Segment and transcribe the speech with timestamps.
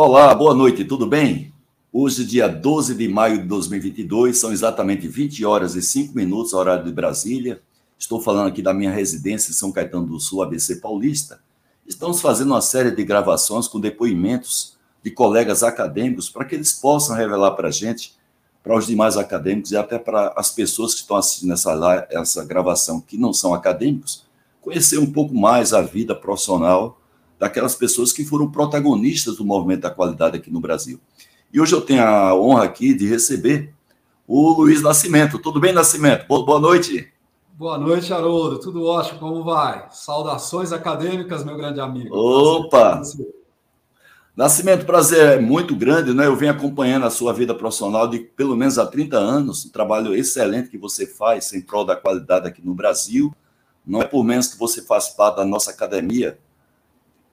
[0.00, 1.52] Olá, boa noite, tudo bem?
[1.92, 6.84] Hoje, dia 12 de maio de 2022, são exatamente 20 horas e 5 minutos, horário
[6.84, 7.60] de Brasília.
[7.98, 11.40] Estou falando aqui da minha residência em São Caetano do Sul, ABC Paulista.
[11.84, 17.16] Estamos fazendo uma série de gravações com depoimentos de colegas acadêmicos para que eles possam
[17.16, 18.14] revelar para a gente,
[18.62, 23.00] para os demais acadêmicos e até para as pessoas que estão assistindo essa, essa gravação
[23.00, 24.24] que não são acadêmicos,
[24.60, 27.00] conhecer um pouco mais a vida profissional
[27.38, 31.00] daquelas pessoas que foram protagonistas do movimento da qualidade aqui no Brasil.
[31.52, 33.72] E hoje eu tenho a honra aqui de receber
[34.26, 35.38] o Luiz Nascimento.
[35.38, 36.26] Tudo bem, Nascimento?
[36.26, 37.12] Boa noite.
[37.58, 38.58] Boa noite, Haroldo.
[38.58, 39.88] Tudo ótimo, como vai?
[39.90, 42.14] Saudações acadêmicas, meu grande amigo.
[42.14, 43.00] Opa!
[44.36, 46.26] Nascimento, prazer é muito grande, né?
[46.26, 50.14] Eu venho acompanhando a sua vida profissional de pelo menos há 30 anos, um trabalho
[50.14, 53.34] excelente que você faz em prol da qualidade aqui no Brasil.
[53.84, 56.38] Não é por menos que você faz parte da nossa academia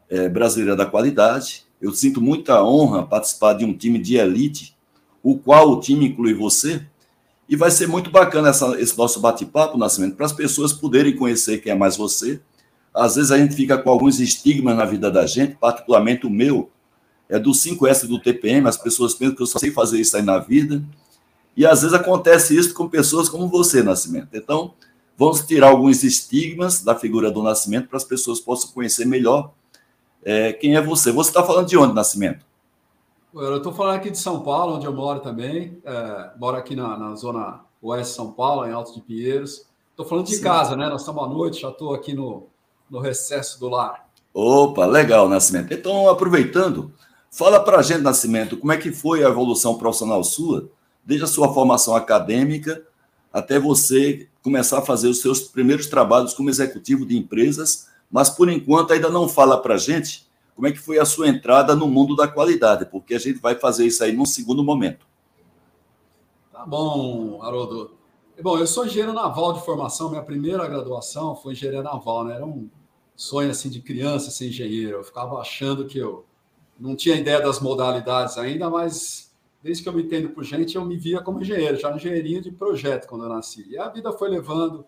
[0.09, 1.64] é, brasileira da qualidade.
[1.82, 4.75] Eu sinto muita honra participar de um time de elite,
[5.22, 6.86] o qual o time inclui você.
[7.47, 11.59] E vai ser muito bacana essa, esse nosso bate-papo, Nascimento, para as pessoas poderem conhecer
[11.59, 12.39] quem é mais você.
[12.94, 16.72] Às vezes a gente fica com alguns estigmas na vida da gente, particularmente o meu,
[17.28, 20.23] é do 5S do TPM, as pessoas pensam que eu só sei fazer isso aí
[20.23, 20.84] na vida.
[21.58, 24.30] E às vezes acontece isso com pessoas como você, Nascimento.
[24.34, 24.73] Então,
[25.17, 29.53] vamos tirar alguns estigmas da figura do Nascimento para as pessoas possam conhecer melhor
[30.26, 31.12] é, quem é você.
[31.12, 32.45] Você está falando de onde, Nascimento?
[33.34, 35.78] Eu estou falando aqui de São Paulo, onde eu moro também.
[35.86, 39.66] É, moro aqui na, na, zona oeste de São Paulo, em Alto de Pinheiros.
[39.92, 40.42] Estou falando de Sim.
[40.44, 40.90] casa, né?
[40.90, 42.48] Nós estamos à noite, já estou aqui no,
[42.90, 44.09] no recesso do lar.
[44.34, 45.73] Opa, legal, Nascimento.
[45.73, 46.92] Então, aproveitando,
[47.38, 50.70] Fala para a gente, Nascimento, como é que foi a evolução profissional sua,
[51.03, 52.81] desde a sua formação acadêmica
[53.34, 58.50] até você começar a fazer os seus primeiros trabalhos como executivo de empresas, mas por
[58.50, 60.25] enquanto ainda não fala para a gente
[60.56, 63.56] como é que foi a sua entrada no mundo da qualidade, porque a gente vai
[63.56, 65.06] fazer isso aí num segundo momento.
[66.52, 67.91] Tá bom, Haroldo.
[68.41, 72.35] Bom, eu sou engenheiro naval de formação, minha primeira graduação foi engenharia naval, né?
[72.35, 72.69] Era um
[73.16, 74.97] sonho assim de criança ser engenheiro.
[74.97, 76.25] Eu ficava achando que eu
[76.79, 80.85] não tinha ideia das modalidades ainda, mas desde que eu me entendo por gente, eu
[80.85, 83.66] me via como engenheiro, já engenharia de projeto quando eu nasci.
[83.69, 84.85] E a vida foi levando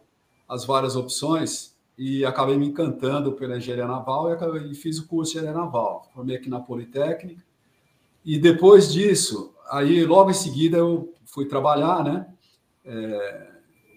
[0.48, 5.08] as várias opções e acabei me encantando pela engenharia naval e, acabei, e fiz o
[5.08, 6.10] curso de engenharia naval.
[6.14, 7.44] Formei aqui na Politécnica.
[8.24, 12.28] E depois disso, aí logo em seguida eu fui trabalhar, né,
[12.86, 13.48] é,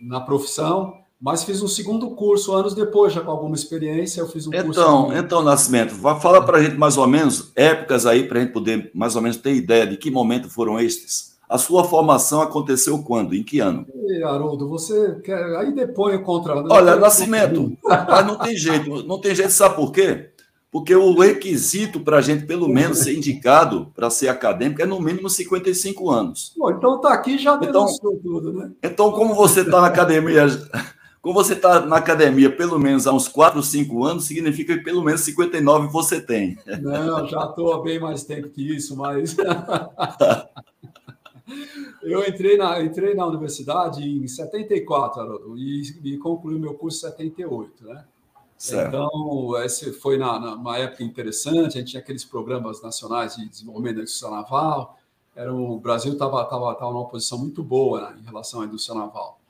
[0.00, 4.46] na profissão mas fiz um segundo curso anos depois, já com alguma experiência, eu fiz
[4.46, 4.80] um então, curso.
[4.80, 8.54] Então, então Nascimento, fala para a gente mais ou menos épocas aí, para a gente
[8.54, 11.29] poder mais ou menos ter ideia de que momento foram estes.
[11.50, 13.34] A sua formação aconteceu quando?
[13.34, 13.84] Em que ano?
[14.06, 15.56] E, Haroldo, você quer...
[15.56, 16.54] aí depois contra.
[16.54, 20.30] Olha, Nascimento, mas não tem jeito, não tem jeito, sabe por quê?
[20.70, 25.00] Porque o requisito para a gente, pelo menos, ser indicado para ser acadêmico é no
[25.00, 26.54] mínimo 55 anos.
[26.56, 27.86] Bom, então está aqui já então,
[28.22, 28.70] tudo, né?
[28.80, 30.46] Então, como você está na academia
[31.20, 35.02] como você está na academia pelo menos há uns 4, 5 anos, significa que pelo
[35.02, 36.56] menos 59 você tem.
[36.80, 39.36] Não, já estou há bem mais tempo que isso, mas.
[42.02, 47.10] Eu entrei na, entrei na universidade em 74, Haroldo, e, e concluí meu curso em
[47.10, 48.04] 78, né?
[48.56, 48.88] Certo.
[48.88, 53.96] Então, esse foi na, numa época interessante, a gente tinha aqueles programas nacionais de desenvolvimento
[53.96, 54.98] da indústria naval,
[55.34, 58.98] era, o Brasil estava tava, tava numa posição muito boa né, em relação à indústria
[58.98, 59.40] naval.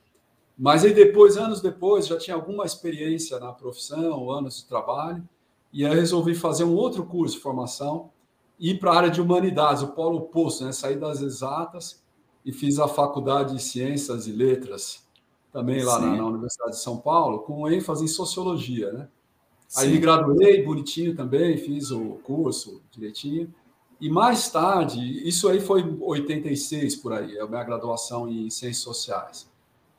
[0.57, 5.27] Mas aí depois, anos depois, já tinha alguma experiência na profissão, anos de trabalho,
[5.73, 8.11] e aí resolvi fazer um outro curso de formação
[8.61, 10.73] ir para a área de humanidades, o polo oposto, né?
[10.73, 12.03] Saí das exatas
[12.45, 15.09] e fiz a faculdade de Ciências e Letras,
[15.51, 19.09] também lá na, na, Universidade de São Paulo, com ênfase em sociologia, né?
[19.67, 19.81] Sim.
[19.81, 23.53] Aí me graduei bonitinho também, fiz o curso direitinho.
[24.01, 29.49] E mais tarde, isso aí foi 86 por aí, a minha graduação em Ciências Sociais.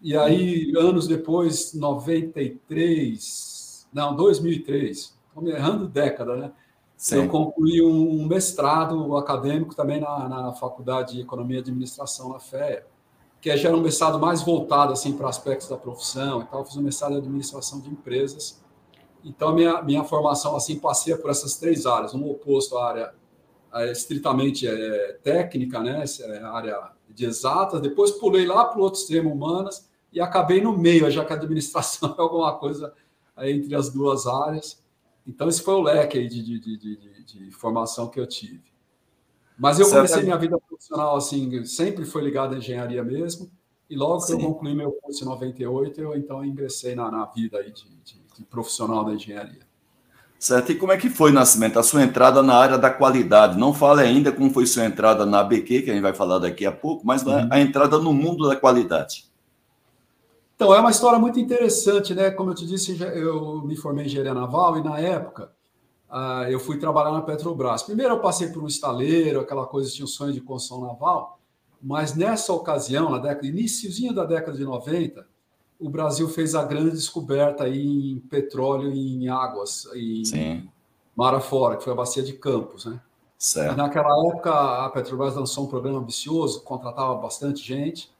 [0.02, 6.52] E aí, anos depois, 93, não, 2003, estou me errando década, né?
[7.02, 7.16] Sim.
[7.16, 12.86] Eu concluí um mestrado acadêmico também na, na Faculdade de Economia e Administração na FEA,
[13.42, 16.60] que é, já era um mestrado mais voltado assim para aspectos da profissão e tal.
[16.60, 18.62] Eu fiz um mestrado em administração de empresas.
[19.26, 23.14] Então, minha, minha formação assim passeia por essas três áreas, um oposto à área
[23.74, 26.04] é, estritamente é, técnica, né?
[26.06, 27.82] É a área de exatas.
[27.82, 31.36] Depois pulei lá para o outro extremo, humanas, e acabei no meio, já que a
[31.36, 32.94] administração é alguma coisa
[33.40, 34.81] entre as duas áreas.
[35.26, 38.72] Então, esse foi o leque de, de, de, de, de formação que eu tive.
[39.58, 43.52] Mas eu comecei minha vida profissional assim, sempre foi ligado à engenharia mesmo.
[43.88, 44.38] E logo Sim.
[44.38, 47.84] que eu concluí meu curso em 98, eu então ingressei na, na vida aí de,
[48.04, 49.62] de, de profissional da engenharia.
[50.40, 50.72] Certo.
[50.72, 53.60] E como é que foi, Nascimento, a sua entrada na área da qualidade?
[53.60, 56.66] Não fale ainda como foi sua entrada na ABQ, que a gente vai falar daqui
[56.66, 57.48] a pouco, mas uhum.
[57.52, 59.31] a entrada no mundo da qualidade.
[60.62, 62.30] Então, é uma história muito interessante, né?
[62.30, 65.52] Como eu te disse, eu me formei em engenharia naval e, na época,
[66.08, 67.82] ah, eu fui trabalhar na Petrobras.
[67.82, 71.40] Primeiro, eu passei por um estaleiro, aquela coisa, tinha um sonho de construção naval,
[71.82, 75.26] mas nessa ocasião, na década, iníciozinho da década de 90,
[75.80, 80.70] o Brasil fez a grande descoberta em petróleo e em águas, em Sim.
[81.16, 83.02] mar afora, que foi a bacia de Campos, né?
[83.36, 83.76] Certo.
[83.76, 84.52] naquela época,
[84.86, 88.12] a Petrobras lançou um programa ambicioso, contratava bastante gente.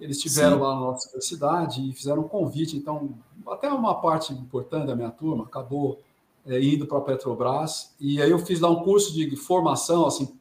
[0.00, 2.76] Eles estiveram lá na nossa universidade e fizeram um convite.
[2.76, 3.10] Então,
[3.46, 6.00] até uma parte importante da minha turma acabou
[6.46, 7.94] é, indo para a Petrobras.
[8.00, 10.34] E aí eu fiz lá um curso de formação, assim,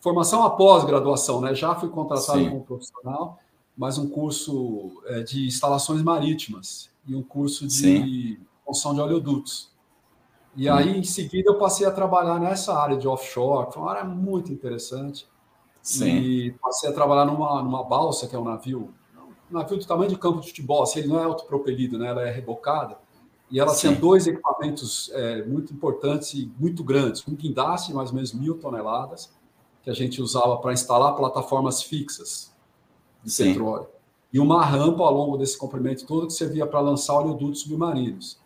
[0.00, 1.54] formação após graduação, né?
[1.54, 2.50] Já fui contratado Sim.
[2.50, 3.38] como profissional
[3.76, 8.38] mais um curso é, de instalações marítimas e um curso de Sim.
[8.64, 9.72] construção de oleodutos.
[10.56, 10.74] E hum.
[10.74, 14.04] aí, em seguida, eu passei a trabalhar nessa área de offshore, que foi uma área
[14.04, 15.26] muito interessante.
[15.84, 16.16] Sim.
[16.16, 18.88] E passei a trabalhar numa, numa balsa, que é um navio,
[19.50, 22.08] um navio do tamanho de campo de futebol, assim, ele não é autopropelido, né?
[22.08, 22.96] ela é rebocada.
[23.50, 23.88] E ela Sim.
[23.88, 27.22] tinha dois equipamentos é, muito importantes e muito grandes.
[27.28, 29.30] Um guindaste, mais ou menos mil toneladas,
[29.82, 32.50] que a gente usava para instalar plataformas fixas
[33.22, 33.52] de Sim.
[33.52, 33.86] petróleo.
[34.32, 38.40] E uma rampa ao longo desse comprimento todo que servia para lançar oleodutos submarinos.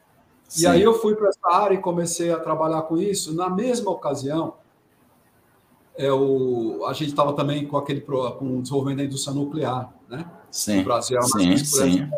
[0.49, 0.65] Sim.
[0.65, 3.33] E aí eu fui para essa área e comecei a trabalhar com isso.
[3.33, 4.55] Na mesma ocasião,
[5.99, 10.31] é o, a gente estava também com aquele com o desenvolvimento da indústria nuclear, né?
[10.49, 10.81] Sim.
[10.81, 12.09] O Brasil sim, sim.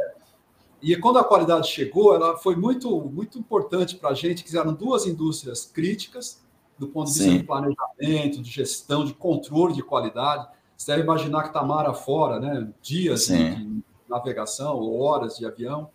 [0.82, 4.75] E quando a qualidade chegou, ela foi muito muito importante para a gente, que eram
[4.75, 6.44] duas indústrias críticas
[6.79, 7.38] do ponto de vista sim.
[7.38, 10.47] de planejamento, de gestão, de controle de qualidade.
[10.76, 12.69] Você deve imaginar que está mar afora, né?
[12.83, 15.91] dias de, de navegação ou horas de avião,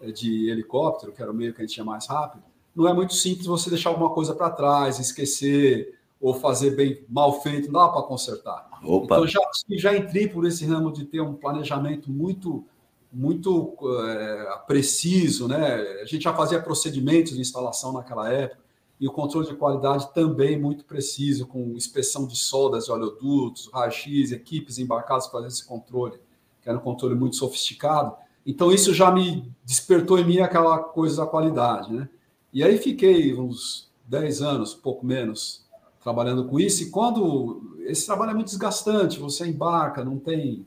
[0.00, 2.42] eh, de helicóptero, que era o meio que a gente tinha mais rápido.
[2.74, 7.40] Não é muito simples você deixar alguma coisa para trás, esquecer ou fazer bem mal
[7.40, 8.68] feito, não dá para consertar.
[8.82, 9.04] Opa.
[9.04, 12.64] Então já, já entrei por esse ramo de ter um planejamento muito
[13.10, 13.74] muito
[14.06, 15.76] é, preciso, né?
[16.02, 18.60] A gente já fazia procedimentos de instalação naquela época
[19.00, 24.32] e o controle de qualidade também muito preciso, com inspeção de soldas de oleodutos, raio-x,
[24.32, 26.18] equipes embarcadas para fazer esse controle,
[26.60, 28.14] que era um controle muito sofisticado.
[28.44, 32.08] Então, isso já me despertou em mim aquela coisa da qualidade, né?
[32.52, 35.67] E aí fiquei uns 10 anos, pouco menos,
[36.08, 40.66] trabalhando com isso, e quando esse trabalho é muito desgastante, você embarca, não tem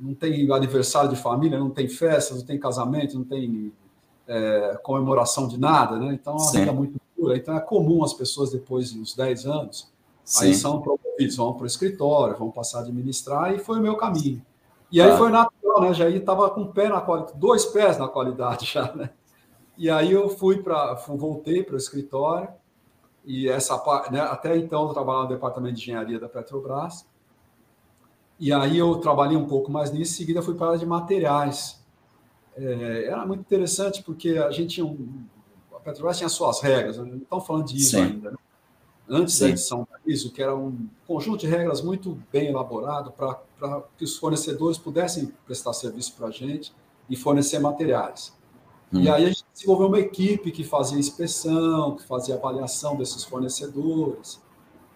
[0.00, 3.72] não tem aniversário de família, não tem festa, não tem casamento, não tem
[4.28, 6.14] é, comemoração de nada, né?
[6.14, 6.60] Então, a Sim.
[6.60, 7.00] vida é muito
[7.34, 9.90] então é comum as pessoas, depois de uns 10 anos,
[10.22, 10.44] Sim.
[10.44, 13.96] aí são promovidos, vão para o escritório, vão passar a administrar, e foi o meu
[13.96, 14.40] caminho.
[14.92, 15.18] E aí ah.
[15.18, 15.92] foi natural, né?
[15.92, 19.10] Já estava com um pé na qualidade, dois pés na qualidade já, né?
[19.76, 22.48] E aí eu fui para, voltei para o escritório,
[23.28, 23.76] e essa
[24.10, 27.06] né, até então eu trabalhava no departamento de engenharia da Petrobras.
[28.40, 30.86] E aí eu trabalhei um pouco mais nisso, em seguida fui para a área de
[30.86, 31.84] materiais.
[32.56, 35.26] É, era muito interessante porque a gente tinha um,
[35.84, 37.04] Petrobras tinha suas regras, né?
[37.04, 38.02] não estão falando de ISO Sim.
[38.02, 38.30] ainda.
[38.30, 38.36] Né?
[39.10, 39.44] Antes Sim.
[39.44, 44.04] da edição da ISO, que era um conjunto de regras muito bem elaborado para que
[44.04, 46.74] os fornecedores pudessem prestar serviço para a gente
[47.10, 48.32] e fornecer materiais.
[48.92, 49.00] Hum.
[49.00, 54.40] E aí a gente desenvolveu uma equipe que fazia inspeção, que fazia avaliação desses fornecedores.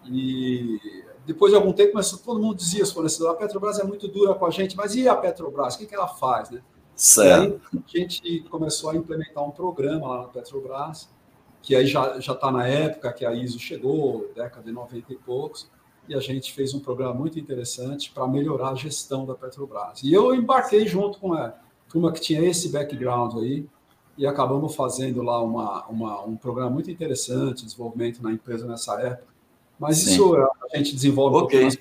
[0.05, 0.79] E
[1.25, 4.33] depois de algum tempo, mas todo mundo dizia, os fornecedores, a Petrobras é muito dura
[4.33, 5.75] com a gente, mas e a Petrobras?
[5.75, 6.49] O que, que ela faz?
[6.49, 6.61] Né?
[6.95, 7.61] Certo.
[7.73, 11.09] Aí a gente começou a implementar um programa lá na Petrobras,
[11.61, 15.69] que aí já está na época que a ISO chegou, década de 90 e poucos,
[16.09, 20.03] e a gente fez um programa muito interessante para melhorar a gestão da Petrobras.
[20.03, 21.53] E eu embarquei junto com a
[21.87, 23.65] turma que tinha esse background aí,
[24.17, 29.33] e acabamos fazendo lá uma, uma, um programa muito interessante, desenvolvimento na empresa nessa época.
[29.79, 30.11] Mas Sim.
[30.11, 31.77] isso a gente desenvolve um mais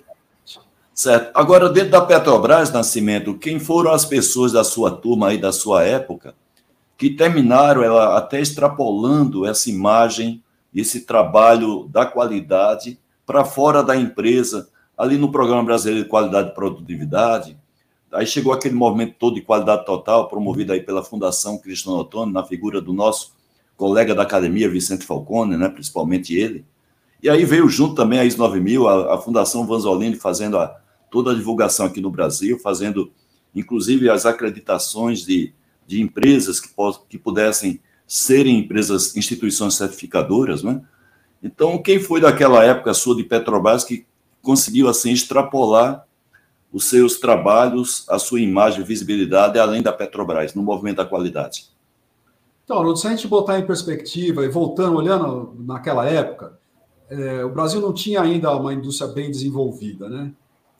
[0.94, 1.30] Certo.
[1.34, 5.84] Agora, dentro da Petrobras, Nascimento, quem foram as pessoas da sua turma aí, da sua
[5.84, 6.34] época,
[6.98, 10.42] que terminaram ela até extrapolando essa imagem,
[10.74, 16.54] esse trabalho da qualidade para fora da empresa, ali no Programa Brasileiro de Qualidade e
[16.54, 17.58] Produtividade.
[18.12, 22.44] Aí chegou aquele movimento todo de qualidade total, promovido aí pela Fundação Cristiano Ottoni, na
[22.44, 23.32] figura do nosso
[23.76, 26.64] colega da academia, Vicente Falcone, né, principalmente ele.
[27.22, 30.76] E aí veio junto também a IS 9000, a, a Fundação Vanzolini fazendo a,
[31.10, 33.10] toda a divulgação aqui no Brasil, fazendo
[33.54, 35.52] inclusive as acreditações de,
[35.86, 36.68] de empresas que,
[37.08, 40.82] que pudessem serem empresas, instituições certificadoras, né?
[41.42, 44.06] Então, quem foi daquela época sua de Petrobras que
[44.40, 46.06] conseguiu assim extrapolar
[46.72, 51.66] os seus trabalhos, a sua imagem, visibilidade, além da Petrobras, no movimento da qualidade?
[52.64, 56.58] Então, se a gente botar em perspectiva e voltando, olhando naquela época,
[57.10, 60.32] é, o Brasil não tinha ainda uma indústria bem desenvolvida, né?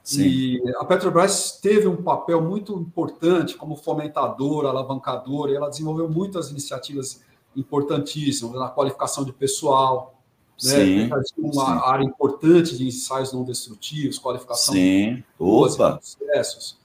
[0.02, 0.22] Sim.
[0.22, 6.50] E a Petrobras teve um papel muito importante como fomentadora, alavancadora, e ela desenvolveu muitas
[6.50, 7.22] iniciativas
[7.54, 10.21] importantíssimas na qualificação de pessoal,
[10.62, 11.10] né?
[11.38, 11.80] uma sim.
[11.84, 15.16] área importante de ensaios não destrutivos, qualificação sim.
[15.16, 16.80] de processos.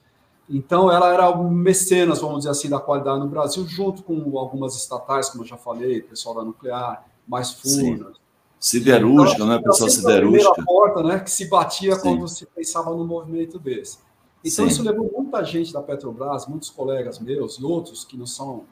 [0.50, 4.76] Então, ela era um mecenas, vamos dizer assim, da qualidade no Brasil, junto com algumas
[4.76, 8.16] estatais, como eu já falei, pessoal da nuclear, mais Furnas,
[8.58, 9.62] Siderúrgica, então, né?
[9.62, 10.60] Pessoal siderúrgica.
[10.60, 11.20] A porta, né?
[11.20, 12.00] Que se batia Sim.
[12.00, 13.98] quando se pensava no movimento desse.
[14.44, 14.72] Então, Sim.
[14.72, 18.64] isso levou muita gente da Petrobras, muitos colegas meus e outros que não são,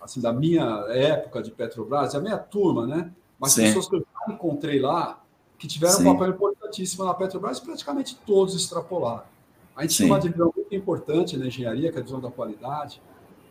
[0.00, 3.10] assim, da minha época de Petrobras, a minha turma, né?
[3.38, 3.62] Mas Sim.
[3.62, 5.22] pessoas que eu encontrei lá,
[5.58, 6.08] que tiveram Sim.
[6.08, 9.24] um papel importantíssimo na Petrobras, praticamente todos extrapolaram.
[9.76, 10.04] A gente Sim.
[10.04, 13.00] tinha uma divisão muito importante na engenharia, que é a divisão da qualidade.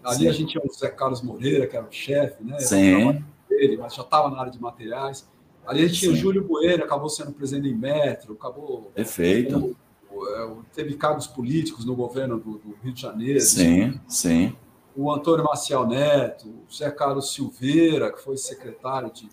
[0.04, 0.28] Ali Sim.
[0.28, 2.60] a gente tinha o Zé Carlos Moreira, que era o chefe, né?
[2.60, 3.24] Sim.
[3.48, 5.28] Dele, mas já estava na área de materiais.
[5.66, 8.92] Ali a gente tinha o Júlio Bueno, acabou sendo presidente em Metro, acabou.
[8.96, 9.76] Perfeito.
[10.12, 13.40] É, teve cargos políticos no governo do, do, Rio de Janeiro.
[13.40, 14.56] Sim, sim.
[14.96, 19.30] O Antônio Maciel Neto, o Zé Carlos Silveira, que foi secretário de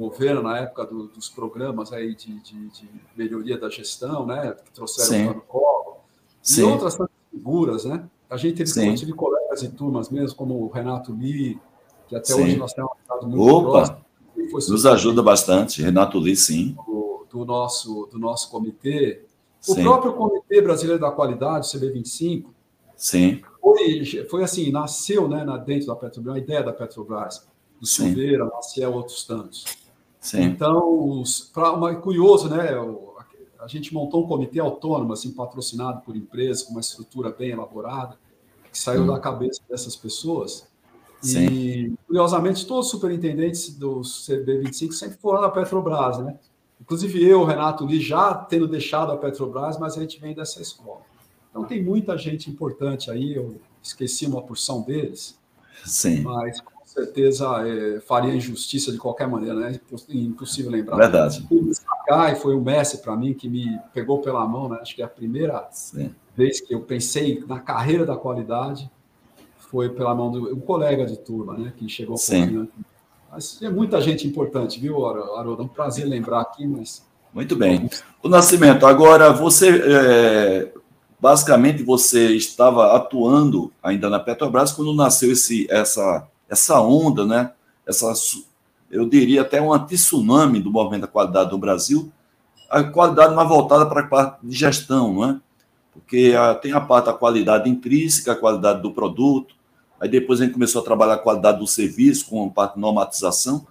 [0.00, 4.54] governo na época do, dos programas aí de, de, de, melhoria da gestão, né?
[4.64, 5.38] Que trouxeram sim.
[5.38, 5.96] o Collor.
[6.56, 6.96] E outras
[7.30, 8.08] figuras, né?
[8.28, 11.58] A gente teve, tive colegas e turmas mesmo, como o Renato Lee,
[12.08, 12.42] que até sim.
[12.42, 12.92] hoje nós temos
[13.22, 13.70] um muito Opa.
[13.70, 16.76] próximo Nos ajuda bastante, Renato Lee, sim.
[16.86, 19.24] Do, do nosso, do nosso comitê.
[19.68, 19.82] O sim.
[19.82, 22.46] próprio Comitê Brasileiro da Qualidade, o CB25,
[22.96, 23.42] sim.
[23.60, 27.46] Foi, foi assim, nasceu né, dentro da Petrobras, a ideia da Petrobras,
[27.78, 29.64] do Silveira, Maciel, outros tantos.
[30.20, 30.42] Sim.
[30.42, 31.22] Então,
[31.52, 32.68] para uma curioso, né?
[33.58, 38.18] A gente montou um comitê autônomo, assim, patrocinado por empresas, com uma estrutura bem elaborada,
[38.70, 39.06] que saiu hum.
[39.06, 40.68] da cabeça dessas pessoas.
[41.20, 41.46] Sim.
[41.46, 46.38] E, curiosamente, todos os superintendentes do CB25 sempre foram da Petrobras, né?
[46.80, 51.02] Inclusive eu, Renato Lee, já tendo deixado a Petrobras, mas a gente vem dessa escola.
[51.50, 55.38] Então tem muita gente importante aí, eu esqueci uma porção deles.
[55.84, 56.22] Sim.
[56.22, 59.80] Mas certeza é, faria injustiça de qualquer maneira, né?
[60.08, 60.96] Impossível lembrar.
[60.96, 61.46] Verdade.
[61.48, 64.78] E foi o Messi para mim que me pegou pela mão, né?
[64.80, 66.14] Acho que é a primeira Sim.
[66.36, 68.90] vez que eu pensei na carreira da qualidade
[69.70, 72.68] foi pela mão do um colega de turma, né, que chegou Sim.
[73.30, 75.62] Mas é muita gente importante, viu, Haroldo?
[75.62, 77.06] É um prazer lembrar aqui, mas.
[77.32, 77.88] Muito bem.
[78.20, 79.80] O Nascimento, agora você.
[79.86, 80.72] É,
[81.20, 87.52] basicamente, você estava atuando ainda na Petrobras quando nasceu esse, essa, essa onda, né?
[87.86, 88.12] Essa,
[88.90, 92.12] eu diria até um anti-tsunami do movimento da qualidade no Brasil.
[92.68, 95.40] A qualidade mais voltada para a parte de gestão, não é?
[95.92, 99.54] Porque a, tem a parte da qualidade intrínseca, a qualidade do produto,
[100.00, 102.80] Aí depois a gente começou a trabalhar a qualidade do serviço, com a parte de
[102.80, 103.66] normatização.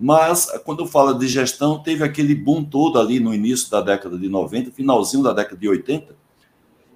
[0.00, 4.28] Mas, quando fala de gestão, teve aquele boom todo ali no início da década de
[4.28, 6.16] 90, finalzinho da década de 80.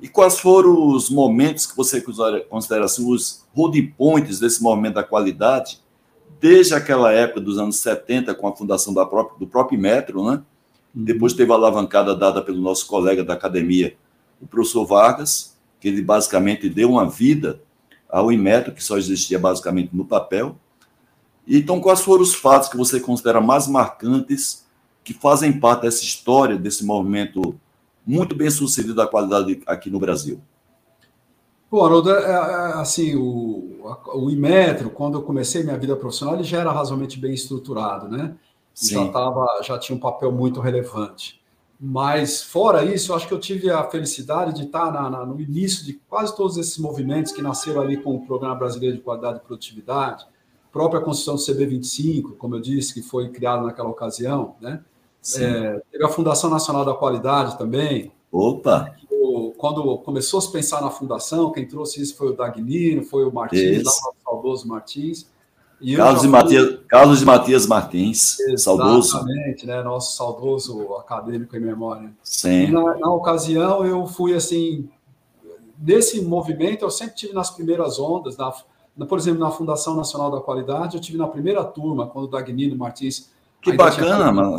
[0.02, 5.04] E quais foram os momentos que você considera assim, os holding points desse movimento da
[5.04, 5.80] qualidade,
[6.40, 10.42] desde aquela época dos anos 70, com a fundação da própria, do próprio Metro, né?
[10.92, 11.04] Uhum.
[11.04, 13.96] Depois teve a alavancada dada pelo nosso colega da academia,
[14.40, 17.62] o professor Vargas, que ele basicamente deu uma vida
[18.08, 20.56] ao Inmetro, que só existia basicamente no papel.
[21.46, 24.66] Então, quais foram os fatos que você considera mais marcantes
[25.04, 27.54] que fazem parte dessa história, desse movimento
[28.06, 30.40] muito bem sucedido da qualidade aqui no Brasil?
[31.70, 32.34] Bom, Haroldo, é, é,
[32.74, 33.80] assim, o,
[34.14, 38.34] o Imetro, quando eu comecei minha vida profissional, ele já era razoavelmente bem estruturado, né?
[38.74, 41.42] Já, tava, já tinha um papel muito relevante.
[41.80, 45.40] Mas, fora isso, eu acho que eu tive a felicidade de estar na, na, no
[45.40, 49.38] início de quase todos esses movimentos que nasceram ali com o Programa Brasileiro de Qualidade
[49.38, 50.26] e Produtividade,
[50.70, 54.82] própria construção do CB25, como eu disse, que foi criado naquela ocasião, né?
[55.38, 58.12] É, teve a Fundação Nacional da Qualidade também.
[58.30, 58.94] Opa!
[59.56, 63.32] quando começou a se pensar na fundação, quem trouxe isso foi o Dagnino, foi o
[63.32, 65.30] Martins, o saudoso Martins.
[65.80, 69.16] E Carlos, de Matias, Carlos de Matias Martins, saudoso.
[69.16, 69.82] Exatamente, né?
[69.82, 72.12] Nosso saudoso acadêmico em memória.
[72.22, 72.70] Sim.
[72.70, 74.88] Na, na, ocasião, eu fui assim.
[75.80, 78.52] Nesse movimento, eu sempre tive nas primeiras ondas, na,
[78.96, 82.28] na, por exemplo, na Fundação Nacional da Qualidade, eu tive na primeira turma, quando o
[82.28, 83.30] Dagnino Martins.
[83.60, 84.56] Que bacana, mano.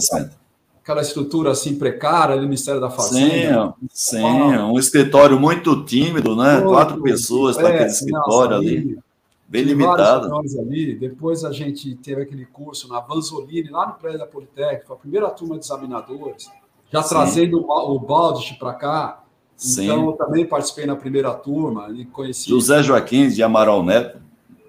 [0.84, 3.74] Aquela estrutura assim precária, ali, Ministério da Fazenda.
[3.90, 6.56] Sim, sim, um escritório muito tímido, né?
[6.56, 9.00] Muito, Quatro pessoas para é, aquele escritório ali.
[9.48, 10.36] Bem limitado.
[10.36, 10.94] ali.
[10.94, 15.30] Depois a gente teve aquele curso na Vanzolini, lá no prédio da Politécnica, a primeira
[15.30, 16.52] turma de examinadores,
[16.92, 17.10] já Sim.
[17.10, 19.24] trazendo o balde para cá.
[19.56, 19.86] Sim.
[19.86, 22.50] Então, eu também participei na primeira turma e conheci.
[22.50, 24.20] José Joaquim de Amaral Neto,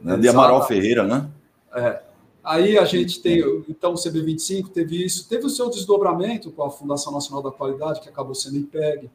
[0.01, 0.17] né?
[0.17, 1.27] de Amaral Ferreira, né?
[1.75, 2.04] É.
[2.45, 6.71] Aí a gente tem, então, o CB25 teve isso, teve o seu desdobramento com a
[6.71, 9.11] Fundação Nacional da Qualidade, que acabou sendo IPEG,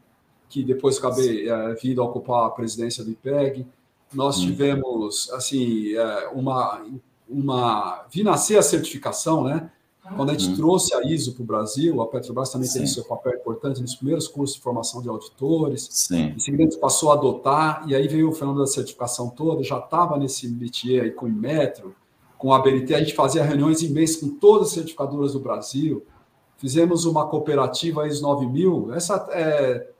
[0.48, 3.64] que depois acabei é, vindo a ocupar a presidência do IPEG.
[4.12, 4.46] Nós hum.
[4.46, 6.84] tivemos, assim, é, uma,
[7.28, 8.04] uma...
[8.10, 9.70] Vi nascer a certificação, né?
[10.16, 10.56] Quando a gente hum.
[10.56, 12.80] trouxe a ISO para o Brasil, a Petrobras também Sim.
[12.80, 15.88] teve seu papel importante nos primeiros cursos de formação de auditores.
[15.92, 16.32] Sim.
[16.34, 20.18] Em seguida, passou a adotar, e aí veio o fenômeno da certificação toda, já estava
[20.18, 21.94] nesse métier aí com o Inmetro,
[22.40, 26.06] com a BNT, a gente fazia reuniões imensas com todas as certificadoras do Brasil.
[26.56, 28.94] Fizemos uma cooperativa ISO 9000.
[28.94, 29.90] Essa é,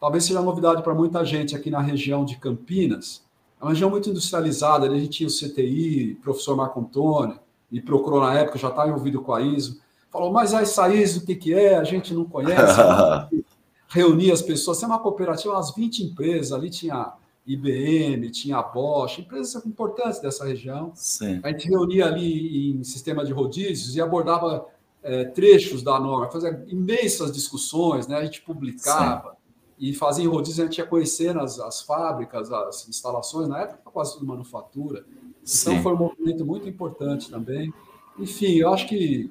[0.00, 3.22] talvez seja novidade para muita gente aqui na região de Campinas.
[3.60, 4.86] É uma região muito industrializada.
[4.86, 7.38] A gente tinha o CTI, o professor Marco Antônio,
[7.70, 9.78] me procurou na época, já estava envolvido com a ISO.
[10.10, 11.76] Falou, mas essa ISO, o que, que é?
[11.76, 12.80] A gente não conhece.
[13.88, 14.82] Reunia as pessoas.
[14.82, 16.50] É uma cooperativa, umas 20 empresas.
[16.50, 17.12] Ali tinha
[17.52, 20.92] IBM, tinha a Bosch, empresas importantes dessa região.
[20.94, 21.40] Sim.
[21.42, 24.66] A gente reunia ali em sistema de rodízios e abordava
[25.02, 28.16] é, trechos da norma, fazia imensas discussões, né?
[28.16, 29.36] a gente publicava Sim.
[29.78, 33.90] e fazia em rodízios, a gente ia conhecendo as, as fábricas, as instalações, na época
[33.90, 35.04] quase tudo manufatura.
[35.42, 35.70] Sim.
[35.70, 37.72] Então foi um movimento muito importante também.
[38.18, 39.30] Enfim, eu acho que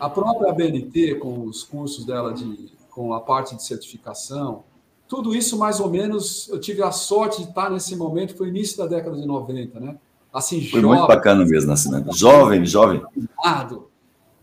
[0.00, 4.64] a própria BNT, com os cursos dela de, com a parte de certificação,
[5.10, 8.78] tudo isso, mais ou menos, eu tive a sorte de estar nesse momento, foi início
[8.78, 9.96] da década de 90, né?
[10.32, 12.16] Assim, foi jovem, muito bacana mesmo, Nascimento.
[12.16, 13.02] Jovem, jovem.
[13.36, 13.76] Acabei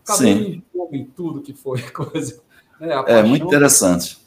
[0.04, 0.62] Sim.
[0.92, 2.38] em tudo que foi coisa.
[2.78, 3.02] Né?
[3.06, 4.18] É, muito interessante.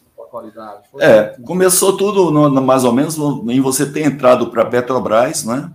[1.00, 5.44] É, começou tudo no, mais ou menos no, em você ter entrado para a Petrobras,
[5.44, 5.72] né?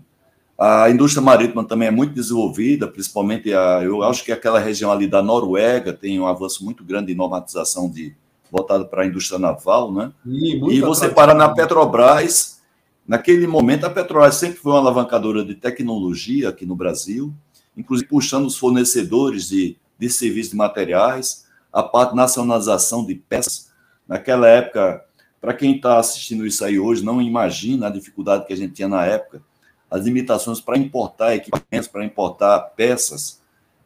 [0.59, 5.07] A indústria marítima também é muito desenvolvida, principalmente a, eu acho que aquela região ali
[5.07, 8.17] da Noruega tem um avanço muito grande de normatização de,
[8.51, 10.13] voltado para a indústria naval, né?
[10.25, 12.61] E, e você para na Petrobras,
[13.07, 17.33] naquele momento a Petrobras sempre foi uma alavancadora de tecnologia aqui no Brasil,
[17.77, 23.71] inclusive puxando os fornecedores de, de serviços de materiais, a parte de nacionalização de peças.
[24.09, 25.05] Naquela época,
[25.41, 28.89] para quem está assistindo isso aí hoje, não imagina a dificuldade que a gente tinha
[28.89, 29.43] na época,
[29.91, 33.41] as limitações para importar equipamentos, para importar peças,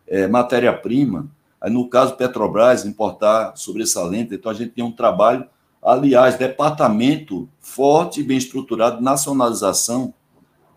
[0.07, 1.29] é, matéria-prima.
[1.69, 4.35] No caso, Petrobras, importar sobressalente.
[4.35, 5.47] Então, a gente tem um trabalho,
[5.83, 10.15] aliás, departamento forte e bem estruturado nacionalização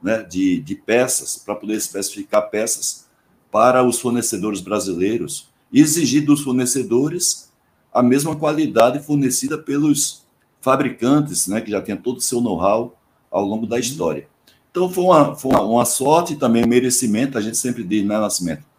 [0.02, 3.08] né, de, de peças, para poder especificar peças
[3.50, 7.50] para os fornecedores brasileiros e exigir dos fornecedores
[7.94, 10.26] a mesma qualidade fornecida pelos
[10.60, 12.98] fabricantes, né, que já tem todo o seu know-how
[13.32, 14.28] ao longo da história.
[14.72, 18.04] Então, foi uma, foi uma, uma sorte e também um merecimento, a gente sempre diz,
[18.06, 18.73] né, Nascimento?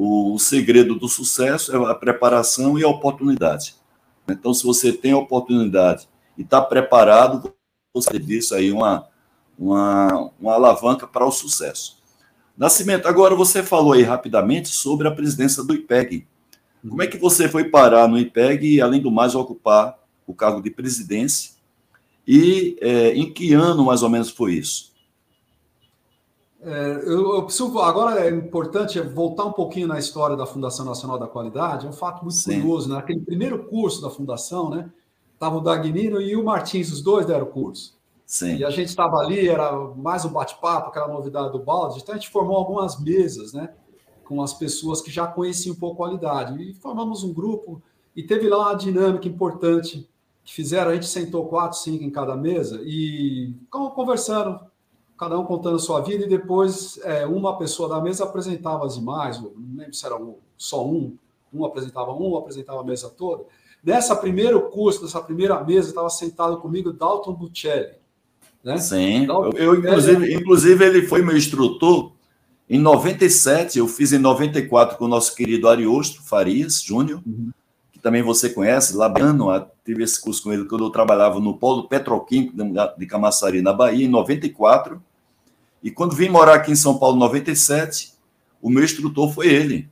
[0.00, 3.74] O segredo do sucesso é a preparação e a oportunidade.
[4.28, 7.52] Então, se você tem a oportunidade e está preparado,
[7.92, 9.08] você disso aí uma,
[9.58, 11.98] uma, uma alavanca para o sucesso.
[12.56, 16.28] Nascimento, agora você falou aí rapidamente sobre a presidência do IPEG.
[16.88, 20.62] Como é que você foi parar no IPEG e, além do mais, ocupar o cargo
[20.62, 21.54] de presidência?
[22.24, 24.87] E é, em que ano, mais ou menos, foi isso?
[26.60, 31.18] É, eu, eu, preciso, agora é importante voltar um pouquinho na história da Fundação Nacional
[31.18, 31.86] da Qualidade.
[31.86, 32.60] É um fato muito Sim.
[32.60, 32.96] curioso, né?
[32.96, 34.90] Naquele primeiro curso da Fundação, né?
[35.38, 37.96] Tava o Dagnino e o Martins, os dois deram curso.
[38.26, 38.56] Sim.
[38.56, 42.00] E a gente estava ali, era mais um bate-papo, aquela novidade do balde.
[42.02, 43.70] Então a gente formou algumas mesas, né?
[44.24, 46.60] Com as pessoas que já conheciam um pouco a qualidade.
[46.60, 47.80] E formamos um grupo
[48.16, 50.08] e teve lá uma dinâmica importante
[50.44, 50.90] que fizeram.
[50.90, 54.60] A gente sentou quatro, cinco em cada mesa e conversando
[55.18, 58.94] cada um contando a sua vida, e depois é, uma pessoa da mesa apresentava as
[58.94, 61.16] demais, não lembro se era um, só um,
[61.52, 63.44] um apresentava um, um apresentava a mesa toda.
[63.82, 67.94] Nessa primeiro curso, nessa primeira mesa, estava sentado comigo Dalton Buccelli.
[68.62, 68.78] Né?
[68.78, 72.12] Sim, Dalton eu, inclusive, inclusive ele foi meu instrutor
[72.70, 77.50] em 97, eu fiz em 94 com o nosso querido Ariosto Farias Júnior, uhum.
[77.90, 79.48] que também você conhece, Labiano,
[79.84, 82.54] tive esse curso com ele quando eu trabalhava no polo petroquímico
[82.98, 85.02] de Camaçari, na Bahia, em 94.
[85.82, 88.12] E quando vim morar aqui em São Paulo, em 97,
[88.60, 89.88] o meu instrutor foi ele.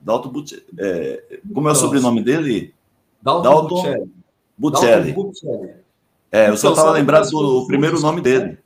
[0.00, 0.44] Dalton.
[0.78, 2.74] É, como é o sobrenome dele?
[3.22, 4.08] Dalton, Dalton
[4.56, 5.12] Buccelli.
[5.12, 5.70] Buccelli.
[6.32, 8.58] É, eu só estava então, lembrado do primeiro nome dele.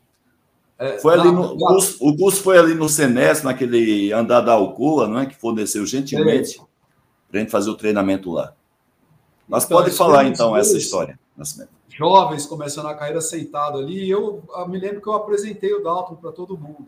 [0.79, 4.53] É, foi ali no, o, curso, o curso foi ali no Senes, naquele andar da
[4.53, 5.27] Alcoa, não é?
[5.27, 6.61] Que forneceu gentilmente
[7.29, 8.55] para a gente fazer o treinamento lá.
[9.49, 14.09] Mas então, pode falar então essa história, Nascimento jovens começando a carreira sentado ali.
[14.09, 16.87] Eu, eu me lembro que eu apresentei o Dalton para todo mundo.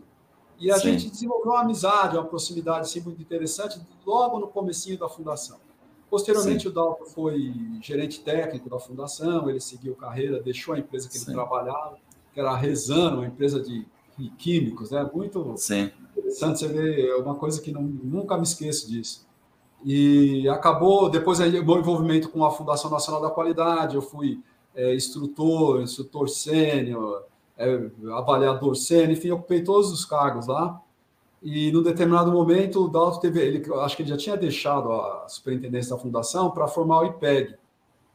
[0.59, 0.91] E a Sim.
[0.91, 5.57] gente desenvolveu uma amizade, uma proximidade assim, muito interessante logo no comecinho da fundação.
[6.09, 6.69] Posteriormente, Sim.
[6.69, 11.25] o Dalton foi gerente técnico da fundação, ele seguiu carreira, deixou a empresa que ele
[11.25, 11.33] Sim.
[11.33, 11.97] trabalhava,
[12.33, 13.85] que era a Rezano, uma empresa de
[14.37, 15.07] químicos, né?
[15.13, 15.91] muito Sim.
[16.11, 19.27] interessante, você vê, é uma coisa que não, nunca me esqueço disso.
[19.85, 24.41] E acabou, depois aí, meu envolvimento com a Fundação Nacional da Qualidade, eu fui
[24.77, 27.23] é, instrutor, instrutor sênior,
[27.57, 30.79] é, avaliador sênior, enfim, ocupei todos os cargos lá.
[31.41, 35.27] E num determinado momento, o Dalton teve, ele, acho que ele já tinha deixado a
[35.27, 37.55] superintendência da fundação para formar o IPEG.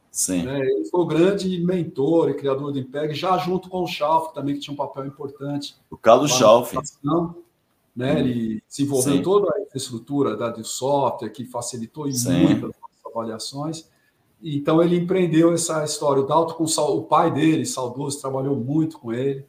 [0.09, 0.43] Sim.
[0.43, 0.59] Né?
[0.59, 4.55] Ele foi o grande mentor e criador do IPEG, já junto com o Schalf, também
[4.55, 5.75] que tinha um papel importante.
[5.89, 6.73] O Carlos Schalf.
[6.73, 8.13] Né?
[8.13, 8.17] Hum.
[8.17, 9.21] Ele desenvolveu Sim.
[9.21, 12.43] toda a infraestrutura da, do software, que facilitou Sim.
[12.43, 12.71] muitas
[13.05, 13.89] avaliações.
[14.43, 16.21] Então, ele empreendeu essa história.
[16.21, 19.45] O Dalton, com o pai dele, saudoso, trabalhou muito com ele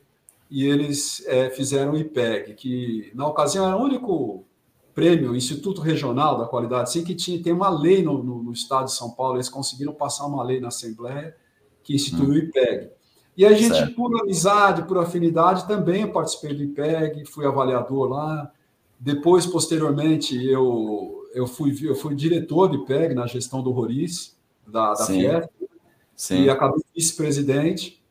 [0.50, 4.44] e eles é, fizeram o IPEG, que na ocasião era o único
[4.94, 8.84] prêmio, Instituto Regional da Qualidade, sim, que tinha, tem uma lei no, no, no, estado
[8.84, 11.34] de São Paulo, eles conseguiram passar uma lei na Assembleia
[11.82, 12.32] que instituiu hum.
[12.32, 12.90] o IPEG.
[13.36, 13.96] E a gente, certo.
[13.96, 18.48] por amizade, por afinidade, também participei do IPEG, fui avaliador lá.
[18.98, 24.33] Depois, posteriormente, eu, eu, fui, eu fui diretor do IPEG na gestão do Roriz,
[24.66, 25.06] da, da.
[25.06, 25.48] Fiat,
[26.14, 26.42] Sim.
[26.42, 28.02] e acabei vice-presidente.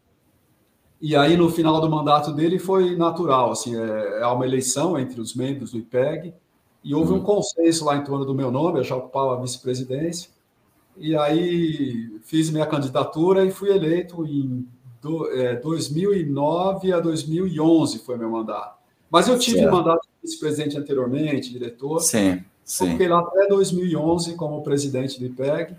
[1.02, 5.20] E aí, no final do mandato dele, foi natural, assim, é, é uma eleição entre
[5.20, 6.34] os membros do IPEG,
[6.84, 7.24] e houve um uhum.
[7.24, 10.30] consenso lá em torno do meu nome, eu já ocupava a vice-presidência,
[10.98, 14.68] e aí fiz minha candidatura e fui eleito em
[15.04, 18.82] do, é, 2009 a 2011 foi meu mandato.
[19.12, 19.72] Mas eu tive certo.
[19.72, 22.00] um mandato de vice-presidente anteriormente, diretor.
[22.00, 22.92] Sim, sim.
[22.92, 25.76] Fiquei lá até 2011 como presidente do IPEG.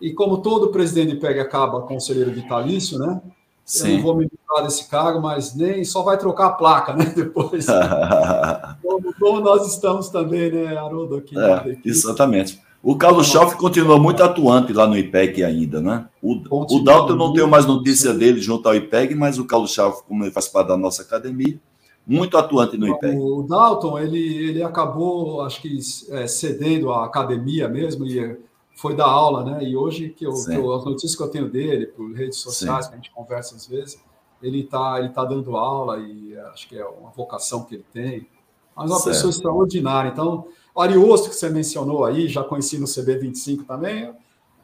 [0.00, 3.20] E como todo presidente do IPEG acaba conselheiro vitalício, né?
[3.64, 3.88] Sim.
[3.88, 7.04] Eu não vou me livrar desse cargo, mas nem só vai trocar a placa, né?
[7.14, 7.66] Depois.
[8.82, 11.16] como, como, nós estamos também, né, Haroldo?
[11.16, 12.60] Aqui é, exatamente.
[12.82, 16.06] O Carlos Schauf continua muito atuante lá no IPEG ainda, né?
[16.22, 20.02] O, o Dalton não tenho mais notícia dele junto ao IPEG, mas o Carlos Schauf,
[20.08, 21.60] como ele faz parte da nossa academia,
[22.06, 23.18] muito atuante no IPEG.
[23.18, 25.78] O Dalton, ele, ele acabou, acho que,
[26.10, 28.36] é, cedendo à academia mesmo e
[28.80, 29.62] foi dar aula, né?
[29.62, 32.86] E hoje, que, eu, que eu, as notícias que eu tenho dele, por redes sociais,
[32.86, 32.90] Sim.
[32.90, 34.02] que a gente conversa às vezes,
[34.42, 38.26] ele está ele tá dando aula e acho que é uma vocação que ele tem.
[38.74, 39.14] Mas é uma certo.
[39.14, 40.08] pessoa extraordinária.
[40.08, 44.14] Então, Ariosto, que você mencionou aí, já conheci no CB25 também.